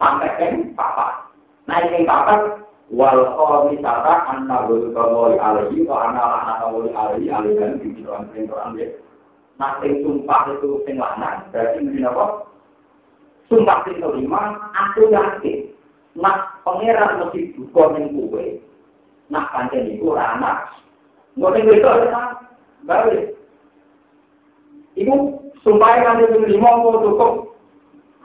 [0.00, 1.30] Sampai kan papa.
[1.68, 7.60] Naik yang papa, wal khamisata anna wal kawali alaihi wa anna lana kawali alaihi alaihi
[7.60, 8.88] dan di Quran di Quran ya.
[9.60, 12.24] Nah, sumpah itu sing lanang, berarti mungkin apa?
[13.46, 15.70] Sumpah sing kelima, aku yakin.
[16.18, 18.42] Nah, pangeran mesti duka ning kowe.
[19.30, 20.56] Nah, pancen iku ora anak.
[21.38, 22.40] Ngoten itu ora
[22.82, 23.36] balik.
[24.98, 25.14] Ibu
[25.62, 27.32] sumpah ada di lima mau cukup.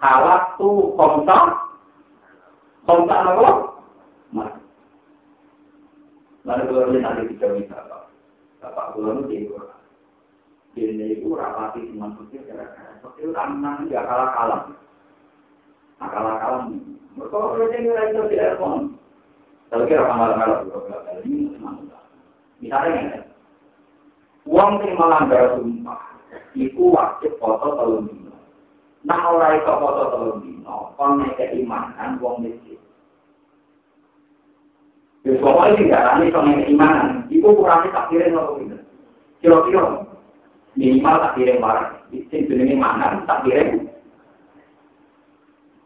[0.01, 1.57] Halak tu kontak.
[2.87, 3.77] Kontak apa?
[4.31, 4.61] mati.
[6.47, 7.77] Lalu kalau dia nanti tidak bisa,
[8.63, 9.37] Bapak Kulo itu di
[10.77, 14.61] Ini itu rapati cuma putih gara-gara putih ramah ya kalah kalah.
[15.97, 16.69] Nah kalah kalah.
[17.17, 18.61] Mereka kalau dia nilai itu tidak
[19.67, 21.57] Tapi kira kali ini.
[22.57, 23.21] Misalnya ya,
[24.49, 26.01] uang yang melanggar sumpah,
[26.57, 28.33] itu wajib foto telur dino.
[29.05, 32.81] Nah orang itu foto telur dino, kalau keimanan uang miskin.
[35.21, 37.07] Ya, pokoknya tidak ada soal keimanan.
[37.29, 38.81] Itu kurangnya takdirin atau tidak.
[39.43, 39.83] Kira-kira
[40.73, 41.89] minimal takdirin barang.
[42.15, 43.91] Itu jenis mana takdirin.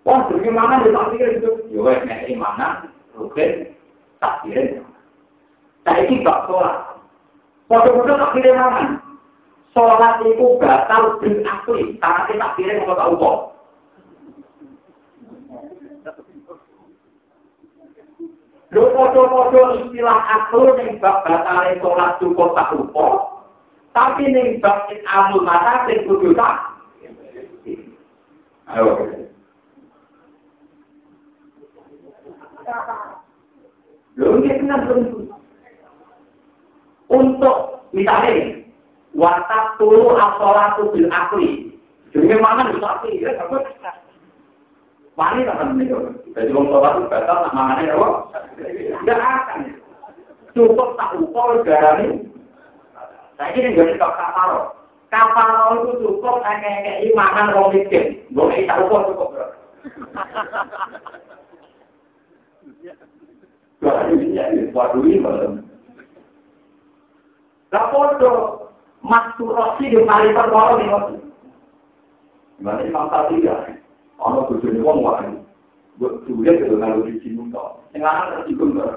[0.07, 1.51] Wah, jenis mana di takdirin itu?
[1.73, 2.93] Ya, wes keimanan,
[3.27, 3.51] rukun,
[4.17, 4.81] takdirin.
[5.85, 6.77] Saya ini gak sholat.
[7.69, 9.01] Foto-foto takdirin mana?
[9.71, 11.95] Sholat itu batal bin asli.
[12.01, 13.37] Karena takdirin mau tahu kok.
[18.71, 23.07] Lho padha-padha istilah akal ning bab batale salat cukup tak lupa.
[23.91, 26.71] Tapi ning bab amul mata sing kudu tak.
[28.71, 29.11] Ayo.
[34.15, 34.87] Lho iki kena
[38.01, 38.65] Misalnya
[39.13, 41.69] watak tulu asolatu bil akli.
[42.09, 43.37] Jadi mana bisa akli ya,
[45.19, 46.17] Wani tak akan meninggal.
[46.33, 48.09] Jadi orang tua itu batal, nak mangannya apa?
[48.57, 49.59] Tidak akan.
[50.55, 51.13] Cukup tak
[51.67, 52.25] darah ini.
[53.37, 54.73] Saya ini nggak bisa kapal.
[55.13, 58.23] Kapal itu cukup kayak imanan orang miskin.
[58.33, 59.29] Boleh tak ukur cukup.
[63.85, 65.70] Ini ya, dua ini malam.
[67.71, 68.67] Rapodo,
[68.99, 71.23] masturbasi di maritan orang ini.
[72.59, 73.79] Gimana Imam Tatiya?
[74.19, 75.31] Ono bojone wong wae.
[75.95, 77.79] Buat duwe ke dalam di sini kok.
[77.95, 78.95] Yang lanang tersinggung kok.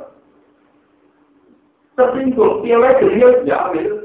[1.94, 4.04] Tersinggung, dia wae dia diambil.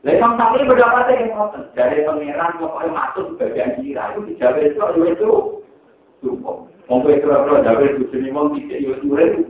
[0.00, 5.00] Lewat tapi berdapat yang ngotot dari pangeran pokoknya masuk bagian kira itu dijaga itu itu
[5.12, 5.30] itu
[6.24, 6.64] cukup.
[6.88, 9.40] Mau itu apa jaga itu sini mau tidak itu itu.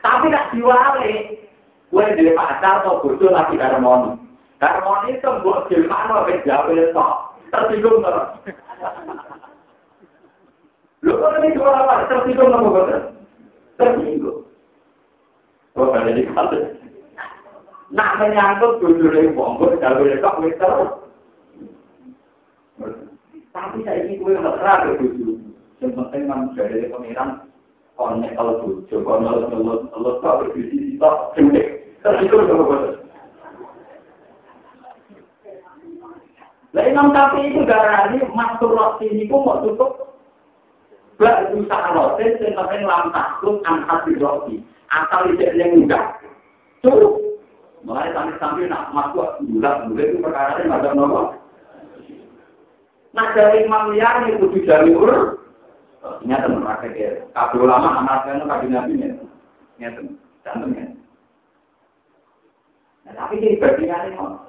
[0.00, 1.10] Tapi tak diwale,
[1.90, 4.16] gue dari pacar atau bodoh lagi harmoni.
[4.62, 7.06] Harmoni itu buat gimana ke jawab itu
[7.50, 8.28] tersinggung terus.
[11.00, 13.00] Lu kok ini dua apa tersinggung nggak betul?
[13.76, 14.40] Tersinggung.
[15.74, 16.60] Oh kalau di kalau
[17.90, 20.72] nak menyangkut dulu dari bongkar jawab itu.
[23.50, 25.34] Tapi saya ini gue nggak ke tujuh.
[25.80, 27.49] Yang penting kan dari pengiran
[28.00, 30.96] kalau kalau kalau kalau berbisnis
[32.24, 32.36] itu.
[36.70, 37.10] Lah Imam
[37.44, 39.92] itu masuk roti ini kok mau tutup.
[41.20, 44.56] Gak usah roti, sing penting takluk angkat di roti.
[44.88, 46.16] Asal tidak yang mudah.
[46.80, 47.20] Cukup.
[47.84, 51.32] Mulai sampai-sampai nak masuk bulat-bulat itu perkara ini ada nomor.
[53.16, 54.36] Nah dari Imam Liar ini
[56.00, 57.10] Nyata praktek ya.
[57.36, 59.08] Kabel ulama anak-anaknya kabin nabi nya.
[59.76, 60.00] Nyata.
[60.40, 60.84] Cantumnya.
[63.04, 64.48] Nah, tapi ini perbedaan ini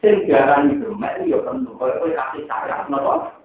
[0.00, 3.36] sing diarani gemek ya penuh koyo kowe kasih sayang napa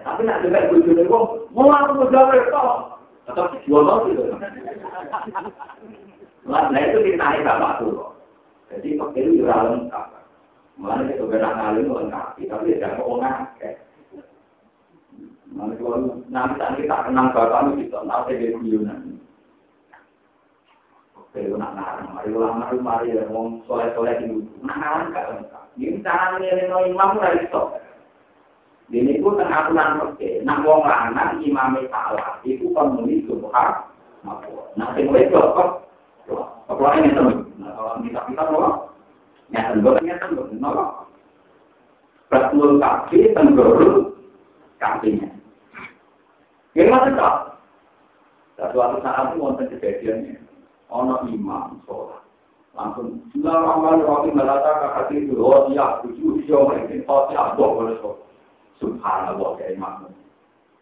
[0.00, 2.64] tapi nek demek bojone wong mau aku gawe to
[3.28, 4.24] tetep dijual to
[6.46, 8.14] Lah, nah itu kita naik bapak tuh.
[8.70, 10.14] Jadi pakai itu juga lengkap.
[10.78, 13.18] Mulanya itu benar ngalim lengkap, tapi tidak mau.
[15.56, 19.16] Nanti kalau nanti nanti tak kenang bapak itu kita nanti dia guyonan.
[21.16, 25.64] Oke, nak ngarang, mari ulama itu mari ya, wong soleh soleh itu, nak ngarang lengkap.
[25.80, 27.80] Ini cara nilai imam dari stop.
[28.92, 33.68] Ini pun tengah aturan oke, nak wong lanang imam salah, itu penuhi subhan.
[34.76, 35.70] Nah, sing wedok kok,
[36.68, 37.48] apa ini teman?
[37.56, 38.68] Nah, kalau kita kita apa?
[39.52, 39.72] Nyata,
[40.04, 40.84] nyata, nyata,
[42.26, 44.18] Betul kaki, tenggorok,
[44.82, 45.30] kakinya.
[46.76, 47.34] Masih tak?
[48.60, 50.36] Suatu saat itu wonten kejadiannya.
[50.92, 52.20] Ono imam sholat.
[52.76, 58.20] Langsung, Bismillahirrahmanirrahim, merata kakak itu, oh iya, tujuh, iya, ini, oh iya, dua, boleh sholat.
[58.76, 60.12] Subhanallah, ya imam.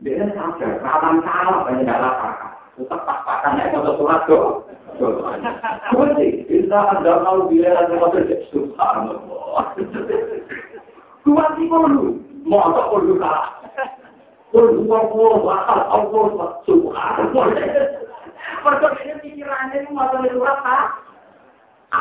[0.03, 2.53] Dia sadar, rawan salah, banyak kakak.
[2.75, 4.67] Tetap tuh.
[5.95, 7.87] Kunci, kita ada mau bilang,
[8.51, 9.63] subhanallah.
[11.23, 13.15] Kuat sih, mau tak perlu.
[14.55, 14.87] Itu.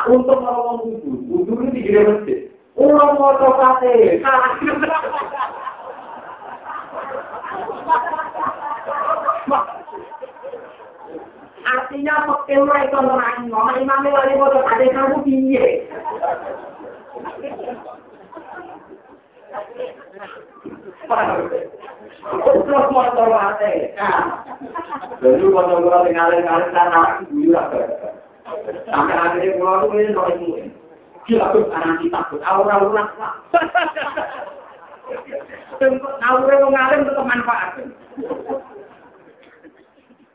[0.04, 2.50] Untuk ngomong wudhu, wudhu ini dikira masjid.
[2.74, 4.20] Ulang mau cokate.
[11.64, 15.66] Artinya pekil mereka orang ngomong imamnya wali foto ada kamu piye.
[22.24, 23.94] Terus motor mate.
[25.22, 27.66] Jadi motor kula tinggalin-tinggalin karena guyur
[28.90, 30.48] Sampai akhirnya pulau itu ini roh itu.
[31.24, 32.42] Gila tuh anak kita takut.
[32.44, 33.04] Aura-aura.
[36.28, 37.80] Aura itu ngalim tetap manfaat.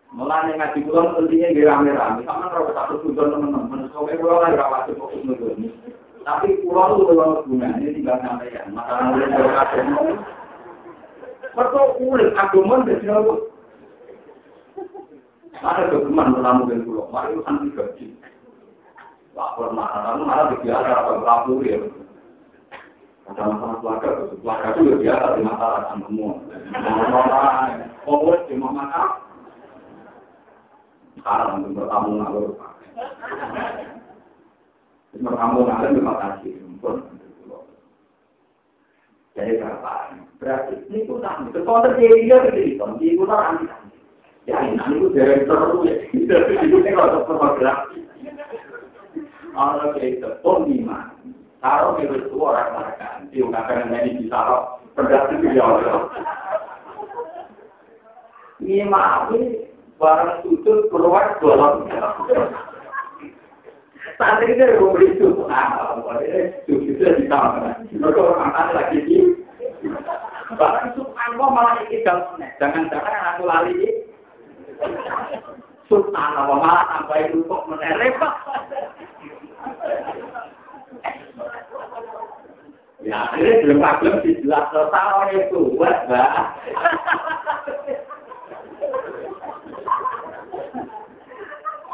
[0.09, 2.24] Mulai ngaji pulau pentingnya di rame-rame.
[2.24, 3.93] Sama kalau tujuan teman-teman.
[3.93, 5.05] Soalnya pulau lagi rawat itu
[6.29, 7.17] Tapi pulau itu
[7.49, 8.69] gunanya tinggal sampai ya.
[8.69, 9.17] Masalah
[11.57, 13.35] Mereka ulik agama dari apa?
[15.59, 18.07] Ada kegeman dengan pulau, mari itu santi gaji.
[19.33, 21.81] Lapor marah, malah biasa apa lapor ya.
[23.33, 26.33] Ada masalah keluarga, keluarga itu biasa di masalah semua.
[26.77, 29.03] Orang-orang, orang di mana?
[31.17, 32.53] Sekarang untuk bertamu ngalur.
[35.19, 36.55] Bertamu ngalur terima kasih.
[39.39, 40.19] Jadi berapa?
[40.43, 41.47] Berarti ini pun tak.
[41.55, 43.66] Kalau terjadi dia terjadi, ini pun anti.
[44.51, 45.95] Ya ini itu dari terus ya.
[46.11, 47.78] Ini kalau terpergerak.
[49.55, 51.15] Orang itu pun lima.
[51.62, 53.09] Taruh itu orang mereka.
[53.31, 54.82] Dia nggak jadi ditaruh.
[54.99, 56.07] Berarti dia orang.
[58.90, 59.70] Maaf ini
[60.03, 61.86] barang sudut keluar dalam.
[64.19, 65.95] Saat ini memberi itu, nah,
[66.66, 67.86] itu bisa ditambah.
[67.86, 69.16] Mereka orang lagi di,
[70.59, 73.78] bahkan subhanallah malah ini dalam Jangan-jangan aku lali.
[75.86, 78.28] Subhanallah malah sampai untuk menerima.
[83.07, 86.59] Ya, akhirnya belum belum dijelas tahun itu, buat bah.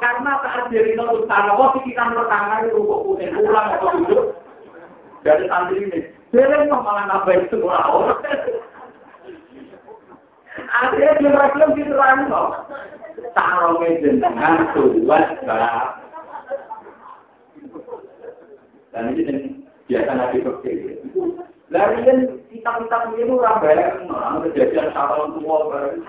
[0.05, 4.37] Karena saat diri itu tanah, wah pikiran pertama itu rukuk putih ulang atau duduk
[5.25, 6.01] dari santri ini.
[6.29, 8.21] Dia malah nambah itu orang.
[10.61, 12.49] Akhirnya dia belum diterang kok.
[13.33, 15.97] Tarongnya jenengan kuat bah.
[18.93, 21.01] Dan ini biasa nabi kecil.
[21.73, 22.19] Lalu kan
[22.53, 26.05] kitab-kitab ini orang orang kejadian sama tua bareng.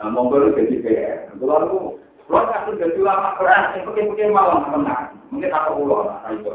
[0.00, 1.78] Nah, monggo jadi kayak, kalau aku,
[2.26, 6.54] kalau aku jadi lama keras, mungkin-mungkin malam menang, mungkin aku pulau lah, itu.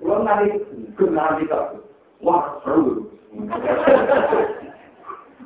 [0.00, 0.58] Kalau nanti
[0.96, 1.80] benar kita,
[2.24, 3.08] wah seru.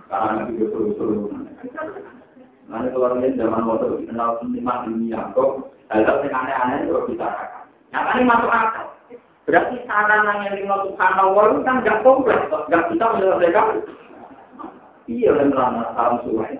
[0.08, 1.30] Karena itu seru-seru.
[2.64, 3.68] Nanti kalau ini zaman
[4.00, 7.28] dikenal lima dunia, kok hal-hal yang aneh-aneh itu bisa.
[7.92, 8.86] Yang ini masuk akal.
[9.44, 13.68] Berarti sarana yang lima Tuhan Allah kan nggak kompleks, nggak bisa menyelesaikan
[15.04, 16.56] Iya dan lama tahun suai.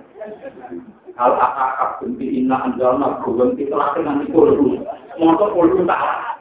[1.17, 4.85] Kalau akak benci inna anjalna gubeng itu lagi nanti kulhu.
[5.17, 6.37] Motor kulhu tak.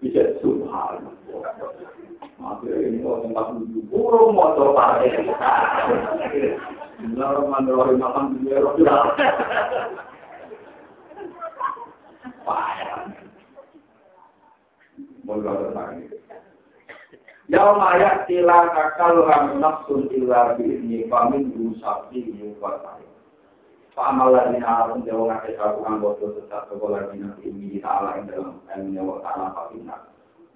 [0.00, 1.12] Bisa subhanallah.
[2.36, 5.20] Akhirnya ini kalau tempat duduk burung motor pakai.
[6.96, 8.72] Bismillahirrahmanirrahim makan di daerah
[12.46, 13.02] Payah.
[17.46, 17.78] Mau lagi.
[17.78, 19.22] Yaum ayat tila kakal
[19.60, 23.06] nafsun illa bi'ni famin rusakti yuwatai.
[23.94, 29.02] Fa'amal lagi na'arum jawa ngake kaku anggoto tetap sekolah dina ini ta'ala yang dalam ilmunya
[29.02, 29.96] wa ta'ala fa'inna.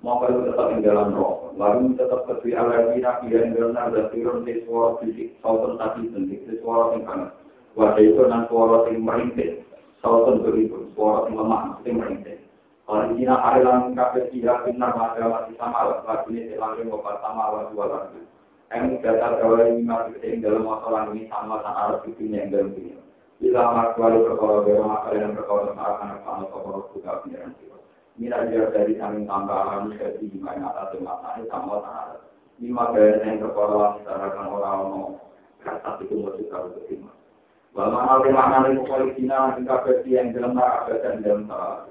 [0.01, 4.49] mau kalau tetap yang dalam roh, lalu tetap ketui alergi nabi yang dalam ada turun
[4.49, 7.31] di suara fisik, sautan tadi sendiri, di suara yang kanan.
[7.77, 9.61] Wajah itu dan suara yang merintih,
[10.01, 12.40] sautan beribu, suara yang lemah, yang merintih.
[12.89, 17.87] Di Cina ada yang kafe tidak benar masih sama, lagi ini langsung sama awal dua
[17.87, 18.23] lagi.
[18.71, 22.71] Yang data gawe ini masih yang dalam masalah ini sama dengan Arab itu yang dalam
[22.75, 22.99] dunia.
[23.41, 27.57] Bila makhluk berkoro bermakna yang berkoro akan akan berkoro juga pengiran
[28.21, 32.21] Mira dia dari samping tambahan jadi gimana atas matanya sama tanah.
[32.61, 35.17] Lima yang berkorban misalkan orang mau
[35.65, 37.09] kata itu mau juga terima.
[37.73, 38.85] Bahwa hal yang mana itu
[40.05, 41.89] yang dalam ada dan dalam.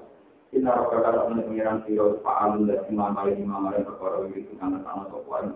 [0.50, 4.82] Kita harus berkata dengan pengiran siro fa'al dan imam kali imam yang berkorban itu karena
[4.82, 5.54] sama sopuan.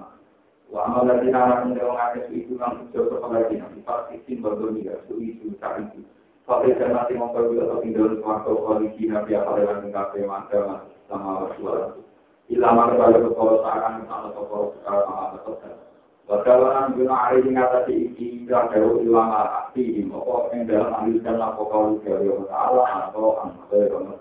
[0.70, 3.66] Wa amal dari anak menjauh ngakas itu kan sejauh kepada kita.
[3.74, 6.06] Sifat sistem berdunia, isu cari itu.
[6.46, 10.76] Tapi saya nanti pergi atau tinggal suatu koalisi nabi apa yang tinggal di mana
[11.10, 11.96] sama suara.
[12.52, 15.74] Ilama kepada kekuasaan sama toko sekarang sama betul.
[16.24, 22.00] Bagaimana guna hari ini atas iki tidak jauh ilama hati pokok yang dalam alisan pokok
[22.04, 24.12] dari Allah atau anggota yang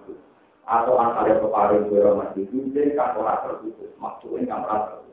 [0.64, 5.04] atau antara keparing berama itu jadi kan orang terputus maksudnya kan rasa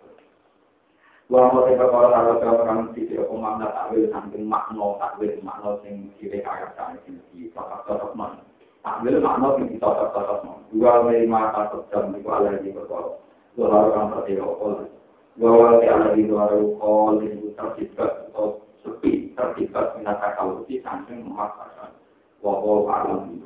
[1.31, 2.11] Wa mau sing perkara
[2.43, 7.23] karo kang sisi apa makna takwil saking makna takwil makna sing kire kaya kan sing
[7.31, 8.43] di cocok man.
[8.83, 10.59] Takwil makna sing cocok cocok man.
[10.75, 12.75] Dua lima satu jam di kuala di.
[12.75, 14.67] Dua hari kan berarti apa?
[15.39, 21.95] Dua hari ada di hari kol di tercipta atau sepi minat kalau di samping memaksakan.
[22.43, 23.39] Wa wa alam